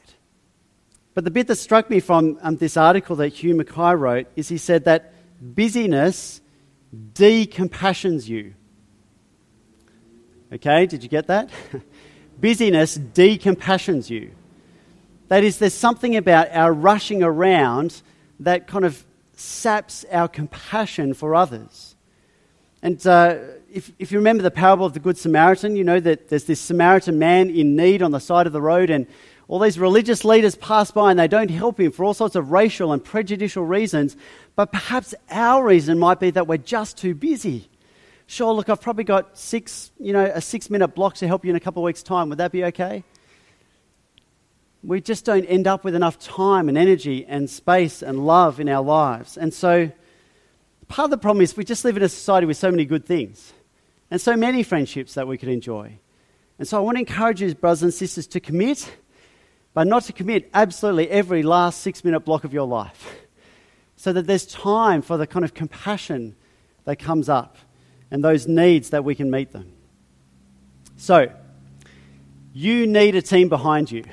But 1.15 1.25
the 1.25 1.31
bit 1.31 1.47
that 1.47 1.57
struck 1.57 1.89
me 1.89 2.01
from 2.01 2.39
um, 2.43 2.57
this 2.57 2.77
article 2.77 3.17
that 3.17 3.29
Hugh 3.29 3.55
Mackay 3.55 3.95
wrote 3.95 4.27
is 4.37 4.49
he 4.49 4.59
said 4.59 4.85
that 4.85 5.15
busyness 5.41 6.41
decompassions 7.15 8.29
you. 8.29 8.55
Okay, 10.53 10.87
did 10.87 11.03
you 11.03 11.09
get 11.09 11.27
that? 11.29 11.51
busyness 12.41 12.99
decompassions 12.99 14.11
you. 14.11 14.33
That 15.29 15.43
is, 15.43 15.59
there's 15.59 15.75
something 15.75 16.17
about 16.17 16.51
our 16.51 16.73
rushing 16.73 17.23
around 17.23 18.03
that 18.41 18.67
kind 18.67 18.85
of 18.85 19.05
saps 19.35 20.05
our 20.11 20.29
compassion 20.29 21.15
for 21.15 21.35
others. 21.35 21.86
And 22.83 23.05
uh, 23.07 23.39
if, 23.73 23.93
if 23.99 24.13
you 24.13 24.19
remember 24.19 24.43
the 24.43 24.51
parable 24.51 24.87
of 24.87 24.93
the 24.93 25.01
Good 25.01 25.19
Samaritan, 25.19 25.77
you 25.77 25.85
know 25.85 26.01
that 26.01 26.29
there's 26.29 26.45
this 26.45 26.61
Samaritan 26.61 27.19
man 27.19 27.51
in 27.51 27.77
need 27.77 28.03
on 28.03 28.11
the 28.11 28.21
side 28.21 28.47
of 28.47 28.53
the 28.53 28.61
road, 28.61 28.91
and 28.91 29.07
all 29.49 29.59
these 29.59 29.79
religious 29.79 30.25
leaders 30.25 30.55
pass 30.57 30.91
by 30.91 31.11
and 31.11 31.19
they 31.19 31.29
don't 31.29 31.51
help 31.51 31.79
him 31.79 31.93
for 31.93 32.05
all 32.05 32.15
sorts 32.15 32.35
of 32.35 32.51
racial 32.51 32.93
and 32.93 33.05
prejudicial 33.05 33.65
reasons. 33.65 34.17
But 34.57 34.73
perhaps 34.73 35.15
our 35.31 35.65
reason 35.65 35.99
might 35.99 36.21
be 36.21 36.31
that 36.31 36.47
we're 36.47 36.57
just 36.59 36.99
too 36.99 37.15
busy. 37.15 37.69
Sure, 38.27 38.53
look, 38.53 38.69
I've 38.69 38.81
probably 38.81 39.05
got 39.05 39.39
six, 39.39 39.93
you 40.01 40.13
know, 40.13 40.25
a 40.25 40.41
six 40.41 40.69
minute 40.69 40.89
block 40.89 41.15
to 41.17 41.27
help 41.29 41.45
you 41.45 41.51
in 41.51 41.57
a 41.57 41.61
couple 41.61 41.83
of 41.83 41.85
weeks' 41.85 42.03
time. 42.03 42.29
Would 42.29 42.39
that 42.39 42.51
be 42.51 42.65
okay? 42.65 43.05
we 44.87 45.01
just 45.01 45.25
don't 45.25 45.45
end 45.47 45.67
up 45.67 45.83
with 45.83 45.97
enough 45.97 46.17
time 46.19 46.69
and 46.69 46.79
energy 46.79 47.27
and 47.27 47.51
space 47.51 48.03
and 48.03 48.25
love 48.25 48.61
in 48.61 48.69
our 48.69 48.83
lives. 48.83 49.37
And 49.37 49.53
so, 49.53 49.91
part 50.89 51.07
of 51.07 51.11
the 51.11 51.19
problem 51.19 51.43
is 51.43 51.57
we 51.57 51.65
just 51.65 51.85
live 51.85 51.97
in 51.97 52.03
a 52.03 52.09
society 52.09 52.47
with 52.47 52.57
so 52.57 52.71
many 52.71 52.85
good 52.85 53.05
things 53.05 53.53
and 54.11 54.21
so 54.21 54.37
many 54.37 54.63
friendships 54.63 55.15
that 55.15 55.27
we 55.27 55.37
could 55.39 55.49
enjoy. 55.49 55.99
And 56.59 56.67
so, 56.67 56.79
I 56.79 56.81
want 56.81 56.97
to 56.97 57.01
encourage 57.01 57.43
you, 57.43 57.55
brothers 57.55 57.83
and 57.83 57.93
sisters, 57.93 58.27
to 58.29 58.41
commit, 58.41 58.97
but 59.75 59.87
not 59.87 60.05
to 60.05 60.13
commit 60.13 60.49
absolutely 60.55 61.11
every 61.11 61.43
last 61.43 61.81
six 61.81 62.03
minute 62.03 62.21
block 62.21 62.45
of 62.45 62.53
your 62.53 62.67
life. 62.67 63.17
So 63.97 64.13
that 64.13 64.27
there's 64.27 64.47
time 64.47 65.03
for 65.03 65.17
the 65.17 65.27
kind 65.27 65.45
of 65.45 65.55
compassion 65.55 66.37
that 66.85 66.97
comes 66.99 67.29
up 67.29 67.57
and 68.11 68.23
those 68.23 68.47
needs 68.47 68.91
that 68.91 69.05
we 69.05 69.15
can 69.15 69.31
meet 69.31 69.53
them. 69.53 69.73
So, 70.97 71.31
you 72.55 72.87
need 72.87 73.15
a 73.15 73.23
team 73.23 73.49
behind 73.51 73.91
you. 73.91 74.05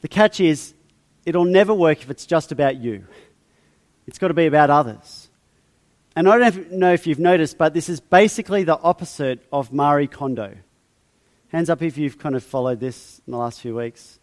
The 0.00 0.08
catch 0.08 0.40
is, 0.40 0.74
it'll 1.24 1.44
never 1.44 1.72
work 1.72 2.02
if 2.02 2.10
it's 2.10 2.26
just 2.26 2.50
about 2.50 2.76
you. 2.76 3.06
It's 4.06 4.18
got 4.18 4.28
to 4.28 4.34
be 4.34 4.46
about 4.46 4.70
others. 4.70 5.28
And 6.16 6.28
I 6.28 6.38
don't 6.38 6.72
know 6.72 6.92
if 6.92 7.06
you've 7.06 7.18
noticed, 7.18 7.58
but 7.58 7.74
this 7.74 7.88
is 7.88 8.00
basically 8.00 8.62
the 8.62 8.78
opposite 8.78 9.44
of 9.52 9.72
Marie 9.72 10.06
Kondo. 10.06 10.54
Hands 11.48 11.68
up 11.70 11.82
if 11.82 11.98
you've 11.98 12.18
kind 12.18 12.36
of 12.36 12.42
followed 12.42 12.80
this 12.80 13.20
in 13.26 13.32
the 13.32 13.36
last 13.36 13.60
few 13.60 13.76
weeks. 13.76 14.18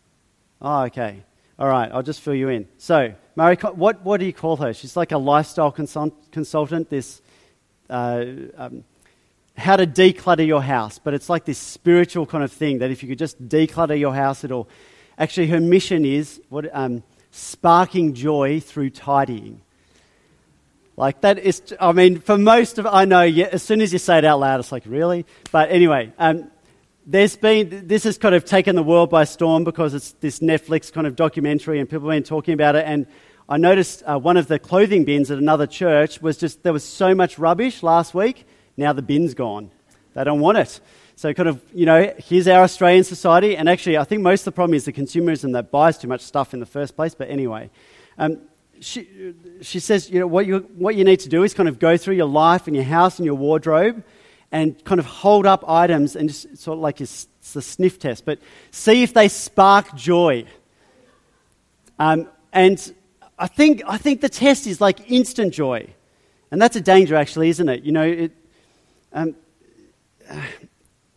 Oh, 0.62 0.84
okay. 0.84 1.24
All 1.60 1.68
right, 1.68 1.92
I'll 1.92 2.04
just 2.04 2.22
fill 2.22 2.34
you 2.34 2.50
in. 2.50 2.68
So, 2.78 3.14
Marie, 3.36 3.56
what, 3.56 4.04
what 4.04 4.20
do 4.20 4.26
you 4.26 4.34
call 4.34 4.58
her? 4.58 4.74
She's 4.74 4.96
like 4.96 5.12
a 5.12 5.18
lifestyle 5.18 5.72
consult- 5.72 6.32
consultant, 6.32 6.90
this 6.90 7.22
uh, 7.90 8.26
um, 8.58 8.84
how 9.58 9.76
to 9.76 9.86
declutter 9.86 10.48
your 10.48 10.62
house, 10.62 10.98
but 10.98 11.14
it's 11.14 11.30
like 11.30 11.46
this 11.46 11.58
spiritual 11.58 12.26
kind 12.26 12.44
of 12.44 12.52
thing 12.52 12.80
that 12.80 12.90
if 12.90 13.04
you 13.04 13.10
could 13.10 13.20
just 13.20 13.48
declutter 13.50 14.00
your 14.00 14.14
house, 14.14 14.44
it'll 14.44 14.70
Actually, 15.22 15.46
her 15.48 15.60
mission 15.60 16.04
is 16.04 16.42
what, 16.50 16.68
um, 16.74 17.04
sparking 17.30 18.16
joy 18.16 18.60
through 18.60 18.90
tidying. 18.90 19.62
Like 20.98 21.22
that 21.22 21.40
is, 21.40 21.62
I 21.80 21.92
mean, 21.94 22.20
for 22.20 22.38
most 22.38 22.78
of, 22.78 22.86
I 22.86 23.06
know, 23.06 23.22
as 23.22 23.64
soon 23.64 23.82
as 23.82 23.94
you 23.94 24.00
say 24.00 24.18
it 24.18 24.26
out 24.26 24.40
loud, 24.40 24.60
it's 24.60 24.72
like, 24.72 24.84
really? 24.86 25.26
But 25.52 25.72
anyway, 25.72 26.12
um, 26.20 26.52
there's 27.06 27.36
been, 27.36 27.88
this 27.88 28.04
has 28.04 28.18
kind 28.18 28.36
of 28.36 28.46
taken 28.46 28.76
the 28.76 28.84
world 28.84 29.10
by 29.10 29.24
storm 29.24 29.64
because 29.64 29.94
it's 29.94 30.12
this 30.14 30.40
Netflix 30.40 30.92
kind 30.92 31.08
of 31.08 31.16
documentary 31.16 31.80
and 31.80 31.90
people 31.90 32.10
have 32.10 32.16
been 32.16 32.24
talking 32.24 32.54
about 32.54 32.76
it. 32.76 32.86
And 32.86 33.08
I 33.50 33.58
noticed 33.58 34.04
uh, 34.06 34.20
one 34.20 34.38
of 34.38 34.48
the 34.48 34.60
clothing 34.60 35.04
bins 35.04 35.32
at 35.32 35.38
another 35.38 35.66
church 35.66 36.22
was 36.22 36.38
just, 36.38 36.64
there 36.64 36.74
was 36.74 36.84
so 36.84 37.16
much 37.16 37.40
rubbish 37.40 37.84
last 37.84 38.14
week. 38.14 38.46
Now 38.78 38.94
the 38.94 39.02
bin's 39.02 39.34
gone. 39.34 39.72
They 40.14 40.24
don't 40.24 40.40
want 40.40 40.58
it. 40.58 40.80
So, 41.16 41.34
kind 41.34 41.50
of, 41.50 41.62
you 41.74 41.86
know, 41.86 42.14
here's 42.18 42.48
our 42.48 42.64
Australian 42.64 43.04
society. 43.04 43.56
And 43.56 43.70
actually, 43.70 43.98
I 43.98 44.04
think 44.04 44.22
most 44.22 44.42
of 44.42 44.46
the 44.46 44.52
problem 44.54 44.76
is 44.76 44.86
the 44.86 44.94
consumerism 44.94 45.54
that 45.54 45.70
buys 45.70 45.98
too 45.98 46.08
much 46.08 46.22
stuff 46.22 46.54
in 46.54 46.60
the 46.60 46.66
first 46.66 46.96
place. 46.96 47.14
But 47.14 47.30
anyway, 47.30 47.70
um, 48.18 48.40
she, 48.82 49.34
she 49.62 49.80
says, 49.80 50.10
you 50.10 50.20
know, 50.20 50.28
what 50.28 50.46
you, 50.46 50.60
what 50.76 50.96
you 50.96 51.04
need 51.04 51.22
to 51.22 51.30
do 51.30 51.44
is 51.44 51.54
kind 51.54 51.70
of 51.70 51.80
go 51.80 51.98
through 51.98 52.16
your 52.16 52.28
life 52.28 52.68
and 52.68 52.76
your 52.76 52.86
house 52.86 53.18
and 53.20 53.26
your 53.26 53.36
wardrobe 53.36 54.04
and 54.52 54.84
kind 54.84 55.00
of 55.00 55.06
hold 55.06 55.46
up 55.46 55.64
items 55.70 56.16
and 56.16 56.30
just 56.30 56.58
sort 56.58 56.78
of 56.78 56.82
like 56.82 57.00
it's 57.00 57.28
a 57.56 57.62
sniff 57.62 57.98
test, 58.00 58.26
but 58.26 58.40
see 58.72 59.04
if 59.04 59.14
they 59.14 59.28
spark 59.28 59.96
joy. 59.96 60.46
Um, 62.00 62.28
and 62.52 62.94
I 63.40 63.48
think, 63.48 63.82
I 63.88 63.98
think 63.98 64.22
the 64.22 64.30
test 64.30 64.68
is 64.68 64.82
like 64.82 65.10
instant 65.10 65.54
joy. 65.54 65.88
And 66.52 66.62
that's 66.62 66.76
a 66.76 66.82
danger, 66.82 67.16
actually, 67.16 67.50
isn't 67.50 67.70
it? 67.70 67.84
You 67.84 67.94
know, 67.94 68.04
it, 68.04 68.32
um, 69.14 69.36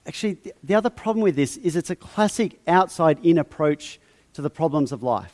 Actually, 0.07 0.37
the 0.63 0.75
other 0.75 0.91
problem 0.91 1.23
with 1.23 1.35
this 1.35 1.57
is 1.59 1.77
it's 1.77 1.91
a 1.91 1.97
classic 1.97 2.61
outside 2.67 3.19
in 3.25 3.39
approach 3.39 3.99
to 4.35 4.43
the 4.43 4.51
problems 4.51 4.93
of 4.93 5.03
life. 5.03 5.34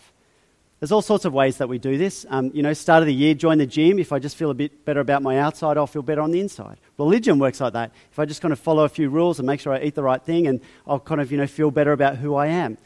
There's 0.80 0.92
all 0.92 1.02
sorts 1.02 1.26
of 1.26 1.34
ways 1.34 1.58
that 1.58 1.68
we 1.68 1.78
do 1.78 1.98
this. 1.98 2.24
Um, 2.30 2.50
you 2.54 2.62
know, 2.62 2.72
start 2.72 3.02
of 3.02 3.06
the 3.06 3.14
year, 3.14 3.34
join 3.34 3.58
the 3.58 3.66
gym. 3.66 3.98
If 3.98 4.12
I 4.12 4.18
just 4.18 4.34
feel 4.34 4.50
a 4.50 4.54
bit 4.54 4.86
better 4.86 5.00
about 5.00 5.22
my 5.22 5.38
outside, 5.38 5.76
I'll 5.76 5.86
feel 5.86 6.00
better 6.00 6.22
on 6.22 6.30
the 6.30 6.40
inside. 6.40 6.78
Religion 6.96 7.38
works 7.38 7.60
like 7.60 7.74
that. 7.74 7.92
If 8.10 8.18
I 8.18 8.24
just 8.24 8.40
kind 8.40 8.50
of 8.50 8.58
follow 8.58 8.84
a 8.84 8.88
few 8.88 9.10
rules 9.10 9.38
and 9.38 9.46
make 9.46 9.60
sure 9.60 9.74
I 9.74 9.82
eat 9.82 9.94
the 9.94 10.02
right 10.02 10.22
thing, 10.22 10.46
and 10.46 10.62
I'll 10.86 10.98
kind 10.98 11.20
of, 11.20 11.30
you 11.30 11.36
know, 11.36 11.46
feel 11.46 11.70
better 11.70 11.92
about 11.92 12.16
who 12.16 12.34
I 12.34 12.46
am. 12.46 12.78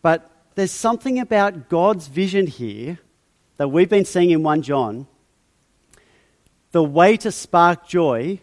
But 0.00 0.30
there's 0.54 0.72
something 0.72 1.18
about 1.20 1.68
God's 1.68 2.06
vision 2.06 2.46
here 2.46 2.98
that 3.58 3.68
we've 3.68 3.90
been 3.90 4.06
seeing 4.06 4.30
in 4.30 4.42
1 4.42 4.62
John. 4.62 5.06
The 6.72 6.82
way 6.82 7.18
to 7.18 7.30
spark 7.30 7.86
joy 7.86 8.40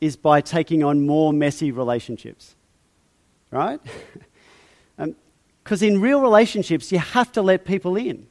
is 0.00 0.14
by 0.14 0.42
taking 0.42 0.84
on 0.84 1.06
more 1.06 1.32
messy 1.32 1.72
relationships. 1.72 2.54
Right? 3.50 3.80
Because 5.66 5.82
in 5.82 6.00
real 6.00 6.20
relationships, 6.20 6.92
you 6.92 7.00
have 7.00 7.32
to 7.32 7.42
let 7.42 7.64
people 7.64 7.96
in. 7.96 8.28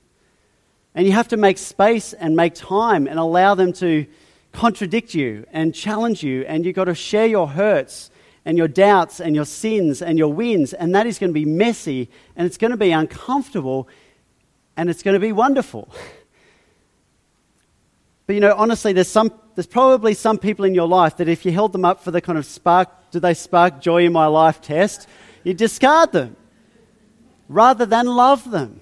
And 0.93 1.05
you 1.05 1.11
have 1.11 1.27
to 1.27 1.35
make 1.35 1.57
space 1.57 2.13
and 2.13 2.33
make 2.33 2.55
time 2.55 3.07
and 3.07 3.19
allow 3.19 3.55
them 3.55 3.73
to 3.73 4.05
contradict 4.53 5.13
you 5.13 5.45
and 5.51 5.75
challenge 5.75 6.23
you. 6.23 6.45
And 6.47 6.65
you've 6.65 6.77
got 6.77 6.85
to 6.85 6.95
share 6.95 7.25
your 7.25 7.49
hurts 7.49 8.09
and 8.45 8.57
your 8.57 8.69
doubts 8.69 9.19
and 9.19 9.35
your 9.35 9.43
sins 9.43 10.01
and 10.01 10.17
your 10.17 10.31
wins. 10.31 10.73
And 10.73 10.95
that 10.95 11.07
is 11.07 11.19
going 11.19 11.31
to 11.31 11.33
be 11.33 11.43
messy 11.43 12.09
and 12.37 12.47
it's 12.47 12.55
going 12.55 12.71
to 12.71 12.77
be 12.77 12.91
uncomfortable 12.91 13.89
and 14.77 14.89
it's 14.89 15.03
going 15.03 15.15
to 15.15 15.19
be 15.19 15.33
wonderful. 15.33 15.89
But 18.27 18.33
you 18.33 18.39
know, 18.39 18.55
honestly, 18.57 18.91
there's, 18.91 19.07
some, 19.07 19.31
there's 19.53 19.67
probably 19.67 20.15
some 20.15 20.39
people 20.39 20.65
in 20.65 20.73
your 20.73 20.87
life 20.87 21.17
that 21.17 21.27
if 21.27 21.45
you 21.45 21.51
held 21.51 21.73
them 21.73 21.85
up 21.85 22.03
for 22.03 22.09
the 22.09 22.21
kind 22.21 22.39
of 22.39 22.45
spark, 22.47 22.89
do 23.11 23.19
they 23.19 23.35
spark 23.35 23.79
joy 23.81 24.03
in 24.03 24.13
my 24.13 24.25
life 24.25 24.61
test, 24.61 25.07
you 25.43 25.53
discard 25.53 26.11
them 26.11 26.35
rather 27.47 27.85
than 27.85 28.07
love 28.07 28.49
them. 28.49 28.81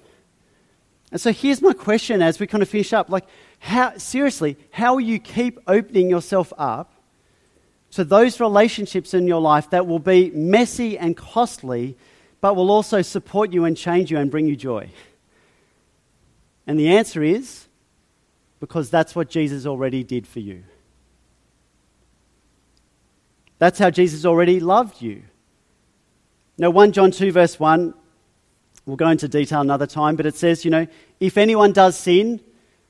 And 1.12 1.20
so 1.20 1.32
here's 1.32 1.62
my 1.62 1.72
question 1.72 2.22
as 2.22 2.40
we 2.40 2.46
kind 2.46 2.62
of 2.62 2.68
finish 2.68 2.92
up. 2.92 3.08
Like, 3.08 3.24
how, 3.60 3.96
seriously, 3.96 4.56
how 4.70 4.94
will 4.94 5.02
you 5.02 5.18
keep 5.18 5.60
opening 5.66 6.10
yourself 6.10 6.52
up 6.58 6.92
to 7.92 8.04
those 8.04 8.40
relationships 8.40 9.14
in 9.14 9.28
your 9.28 9.40
life 9.40 9.70
that 9.70 9.86
will 9.86 10.00
be 10.00 10.30
messy 10.30 10.98
and 10.98 11.16
costly, 11.16 11.96
but 12.40 12.56
will 12.56 12.70
also 12.70 13.00
support 13.00 13.52
you 13.52 13.64
and 13.64 13.76
change 13.76 14.10
you 14.10 14.18
and 14.18 14.30
bring 14.30 14.46
you 14.46 14.56
joy? 14.56 14.90
And 16.66 16.78
the 16.78 16.88
answer 16.88 17.22
is 17.22 17.68
because 18.58 18.90
that's 18.90 19.14
what 19.14 19.28
Jesus 19.28 19.66
already 19.66 20.02
did 20.02 20.26
for 20.26 20.40
you. 20.40 20.64
That's 23.58 23.78
how 23.78 23.90
Jesus 23.90 24.24
already 24.24 24.58
loved 24.58 25.00
you. 25.00 25.22
Now, 26.58 26.70
1 26.70 26.92
John 26.92 27.10
2, 27.10 27.32
verse 27.32 27.60
1, 27.60 27.94
we'll 28.86 28.96
go 28.96 29.08
into 29.08 29.28
detail 29.28 29.60
another 29.60 29.86
time, 29.86 30.16
but 30.16 30.26
it 30.26 30.34
says, 30.34 30.64
you 30.64 30.70
know, 30.70 30.86
if 31.20 31.36
anyone 31.38 31.72
does 31.72 31.96
sin, 31.98 32.40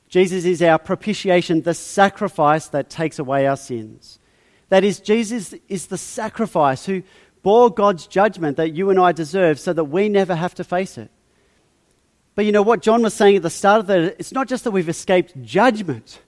Jesus 0.08 0.44
is 0.44 0.62
our 0.62 0.78
propitiation, 0.78 1.62
the 1.62 1.74
sacrifice 1.74 2.68
that 2.68 2.90
takes 2.90 3.18
away 3.18 3.46
our 3.46 3.56
sins. 3.56 4.18
That 4.68 4.84
is, 4.84 5.00
Jesus 5.00 5.54
is 5.68 5.86
the 5.86 5.98
sacrifice 5.98 6.86
who 6.86 7.02
bore 7.42 7.70
God's 7.70 8.06
judgment 8.06 8.56
that 8.56 8.70
you 8.70 8.90
and 8.90 8.98
I 8.98 9.12
deserve 9.12 9.60
so 9.60 9.72
that 9.72 9.84
we 9.84 10.08
never 10.08 10.34
have 10.34 10.54
to 10.54 10.64
face 10.64 10.98
it. 10.98 11.10
But 12.34 12.44
you 12.46 12.52
know 12.52 12.62
what 12.62 12.82
John 12.82 13.02
was 13.02 13.14
saying 13.14 13.36
at 13.36 13.42
the 13.42 13.50
start 13.50 13.80
of 13.80 13.86
that? 13.86 14.16
It's 14.18 14.32
not 14.32 14.48
just 14.48 14.64
that 14.64 14.72
we've 14.72 14.88
escaped 14.88 15.40
judgment, 15.42 16.20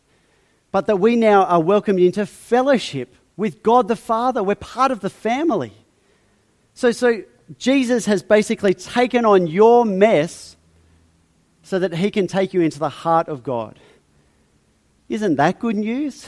but 0.71 0.87
that 0.87 0.97
we 0.97 1.17
now 1.17 1.45
are 1.45 1.61
welcomed 1.61 2.01
into 2.01 2.27
fellowship 2.27 3.15
with 3.37 3.63
God 3.63 3.89
the 3.89 3.97
Father. 3.97 4.43
We're 4.43 4.55
part 4.55 4.93
of 4.93 5.01
the 5.01 5.11
family. 5.11 5.73
So, 6.75 6.93
so 6.93 7.23
Jesus 7.59 8.07
has 8.07 8.23
basically 8.23 8.75
taken 8.75 9.25
on 9.25 9.47
your 9.47 9.85
mess 9.85 10.57
so 11.63 11.79
that 11.79 11.95
he 11.95 12.11
can 12.11 12.27
take 12.27 12.53
you 12.55 12.61
into 12.61 12.79
the 12.79 12.89
heart 12.89 13.29
of 13.29 13.43
God. 13.43 13.79
Isn't 15.09 15.37
that 15.37 15.59
good 15.59 15.77
news? 15.77 16.27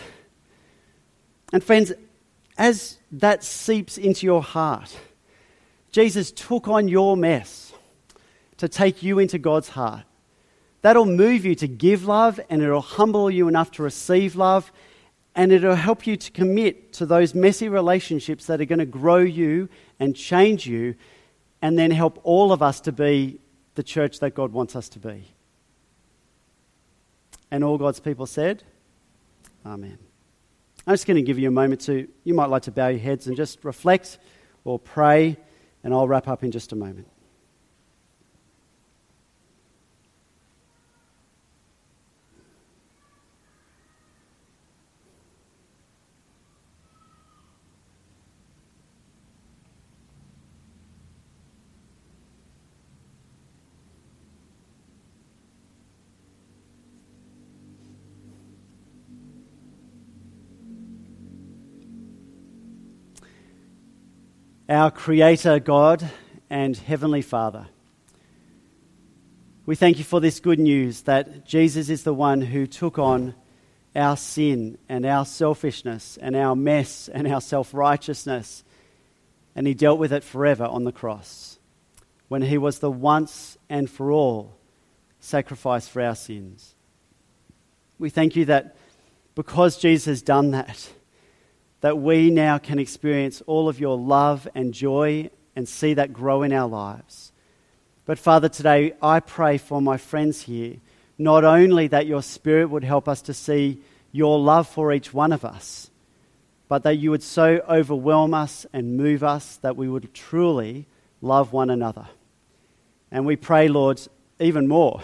And 1.53 1.63
friends, 1.63 1.93
as 2.57 2.99
that 3.13 3.43
seeps 3.43 3.99
into 3.99 4.27
your 4.27 4.43
heart, 4.43 4.97
Jesus 5.91 6.31
took 6.31 6.69
on 6.69 6.89
your 6.89 7.17
mess 7.17 7.73
to 8.59 8.69
take 8.69 9.03
you 9.03 9.19
into 9.19 9.39
God's 9.39 9.71
heart. 9.71 10.05
That'll 10.83 11.07
move 11.07 11.45
you 11.45 11.55
to 11.57 11.67
give 11.67 12.05
love 12.05 12.39
and 12.51 12.63
it'll 12.63 12.81
humble 12.81 13.31
you 13.31 13.49
enough 13.49 13.73
to 13.73 13.83
receive 13.83 14.37
love 14.37 14.71
and 15.35 15.53
it'll 15.53 15.75
help 15.75 16.07
you 16.07 16.17
to 16.17 16.31
commit 16.33 16.93
to 16.95 17.07
those 17.07 17.35
messy 17.35 17.69
relationships 17.69 18.47
that 18.47 18.61
are 18.61 18.65
going 18.65 18.79
to 18.81 18.87
grow 18.87 19.19
you 19.19 19.69
and 19.99 20.15
change 20.15 20.67
you 20.67 20.95
and 21.61 21.79
then 21.79 21.91
help 21.91 22.21
all 22.23 22.53
of 22.53 22.63
us 22.63 22.81
to 22.81 22.93
be 22.93 23.41
the 23.75 23.83
church 23.83 24.21
that 24.21 24.35
God 24.35 24.53
wants 24.53 24.77
us 24.77 24.89
to 24.91 24.99
be. 24.99 25.25
And 27.51 27.65
all 27.65 27.79
God's 27.79 28.01
people 28.01 28.27
said, 28.27 28.63
Amen. 29.65 29.99
I'm 30.87 30.95
just 30.95 31.07
going 31.07 31.17
to 31.17 31.23
give 31.23 31.39
you 31.39 31.49
a 31.49 31.53
moment 31.53 31.83
to, 31.83 32.09
you 32.25 32.35
might 32.35 32.47
like 32.47 32.63
to 32.63 32.71
bow 32.71 32.89
your 32.89 33.01
heads 33.01 33.27
and 33.27 33.37
just 33.37 33.65
reflect 33.65 34.19
or 34.65 34.79
pray, 34.79 35.37
and 35.85 35.93
I'll 35.93 36.09
wrap 36.09 36.29
up 36.29 36.43
in 36.43 36.51
just 36.51 36.73
a 36.73 36.77
moment. 36.77 37.09
Our 64.69 64.91
Creator 64.91 65.61
God 65.61 66.11
and 66.51 66.77
Heavenly 66.77 67.23
Father. 67.23 67.69
We 69.65 69.77
thank 69.77 69.97
you 69.97 70.05
for 70.05 70.21
this 70.21 70.41
good 70.41 70.59
news 70.59 71.03
that 71.03 71.47
Jesus 71.47 71.89
is 71.89 72.03
the 72.03 72.13
one 72.13 72.43
who 72.43 72.67
took 72.67 72.99
on 72.99 73.35
our 73.97 74.17
sin 74.17 74.77
and 74.87 75.07
our 75.07 75.25
selfishness 75.25 76.19
and 76.21 76.37
our 76.37 76.55
mess 76.55 77.09
and 77.09 77.27
our 77.27 77.41
self 77.41 77.73
righteousness, 77.73 78.63
and 79.57 79.67
he 79.67 79.73
dealt 79.73 79.99
with 79.99 80.13
it 80.13 80.23
forever 80.23 80.65
on 80.65 80.85
the 80.85 80.93
cross 80.93 81.59
when 82.29 82.43
he 82.43 82.59
was 82.59 82.81
the 82.81 82.91
once 82.91 83.57
and 83.71 83.89
for 83.89 84.13
all 84.13 84.55
sacrifice 85.19 85.89
for 85.89 86.03
our 86.03 86.15
sins. 86.15 86.75
We 87.99 88.11
thank 88.11 88.37
you 88.37 88.45
that 88.45 88.77
because 89.35 89.79
Jesus 89.79 90.05
has 90.05 90.23
done 90.23 90.51
that, 90.51 90.91
that 91.81 91.99
we 91.99 92.31
now 92.31 92.59
can 92.59 92.79
experience 92.79 93.41
all 93.47 93.69
of 93.69 93.81
your 93.81 93.97
love 93.97 94.49
and 94.55 94.75
joy 94.75 95.31
and 95.55 95.69
see 95.69 95.95
that 95.95 96.13
grow 96.13 96.43
in 96.43 96.53
our 96.53 96.69
lives. 96.69 97.33
But 98.05 98.19
Father, 98.19 98.49
today 98.49 98.95
I 99.03 99.21
pray 99.21 99.59
for 99.59 99.83
my 99.83 99.97
friends 99.97 100.43
here, 100.43 100.77
not 101.19 101.45
only 101.45 101.89
that 101.89 102.07
your 102.07 102.23
Spirit 102.23 102.71
would 102.71 102.85
help 102.85 103.09
us 103.09 103.23
to 103.23 103.35
see 103.35 103.81
your 104.13 104.39
love 104.39 104.67
for 104.67 104.93
each 104.93 105.13
one 105.13 105.33
of 105.33 105.45
us, 105.45 105.91
but 106.69 106.83
that 106.83 106.99
you 106.99 107.11
would 107.11 107.23
so 107.23 107.61
overwhelm 107.69 108.35
us 108.35 108.67
and 108.73 108.97
move 108.97 109.23
us 109.23 109.57
that 109.57 109.77
we 109.77 109.89
would 109.89 110.13
truly 110.15 110.87
love 111.21 111.53
one 111.53 111.71
another. 111.71 112.07
And 113.11 113.25
we 113.27 113.37
pray, 113.37 113.69
Lord, 113.69 114.01
even 114.39 114.69
more, 114.69 115.03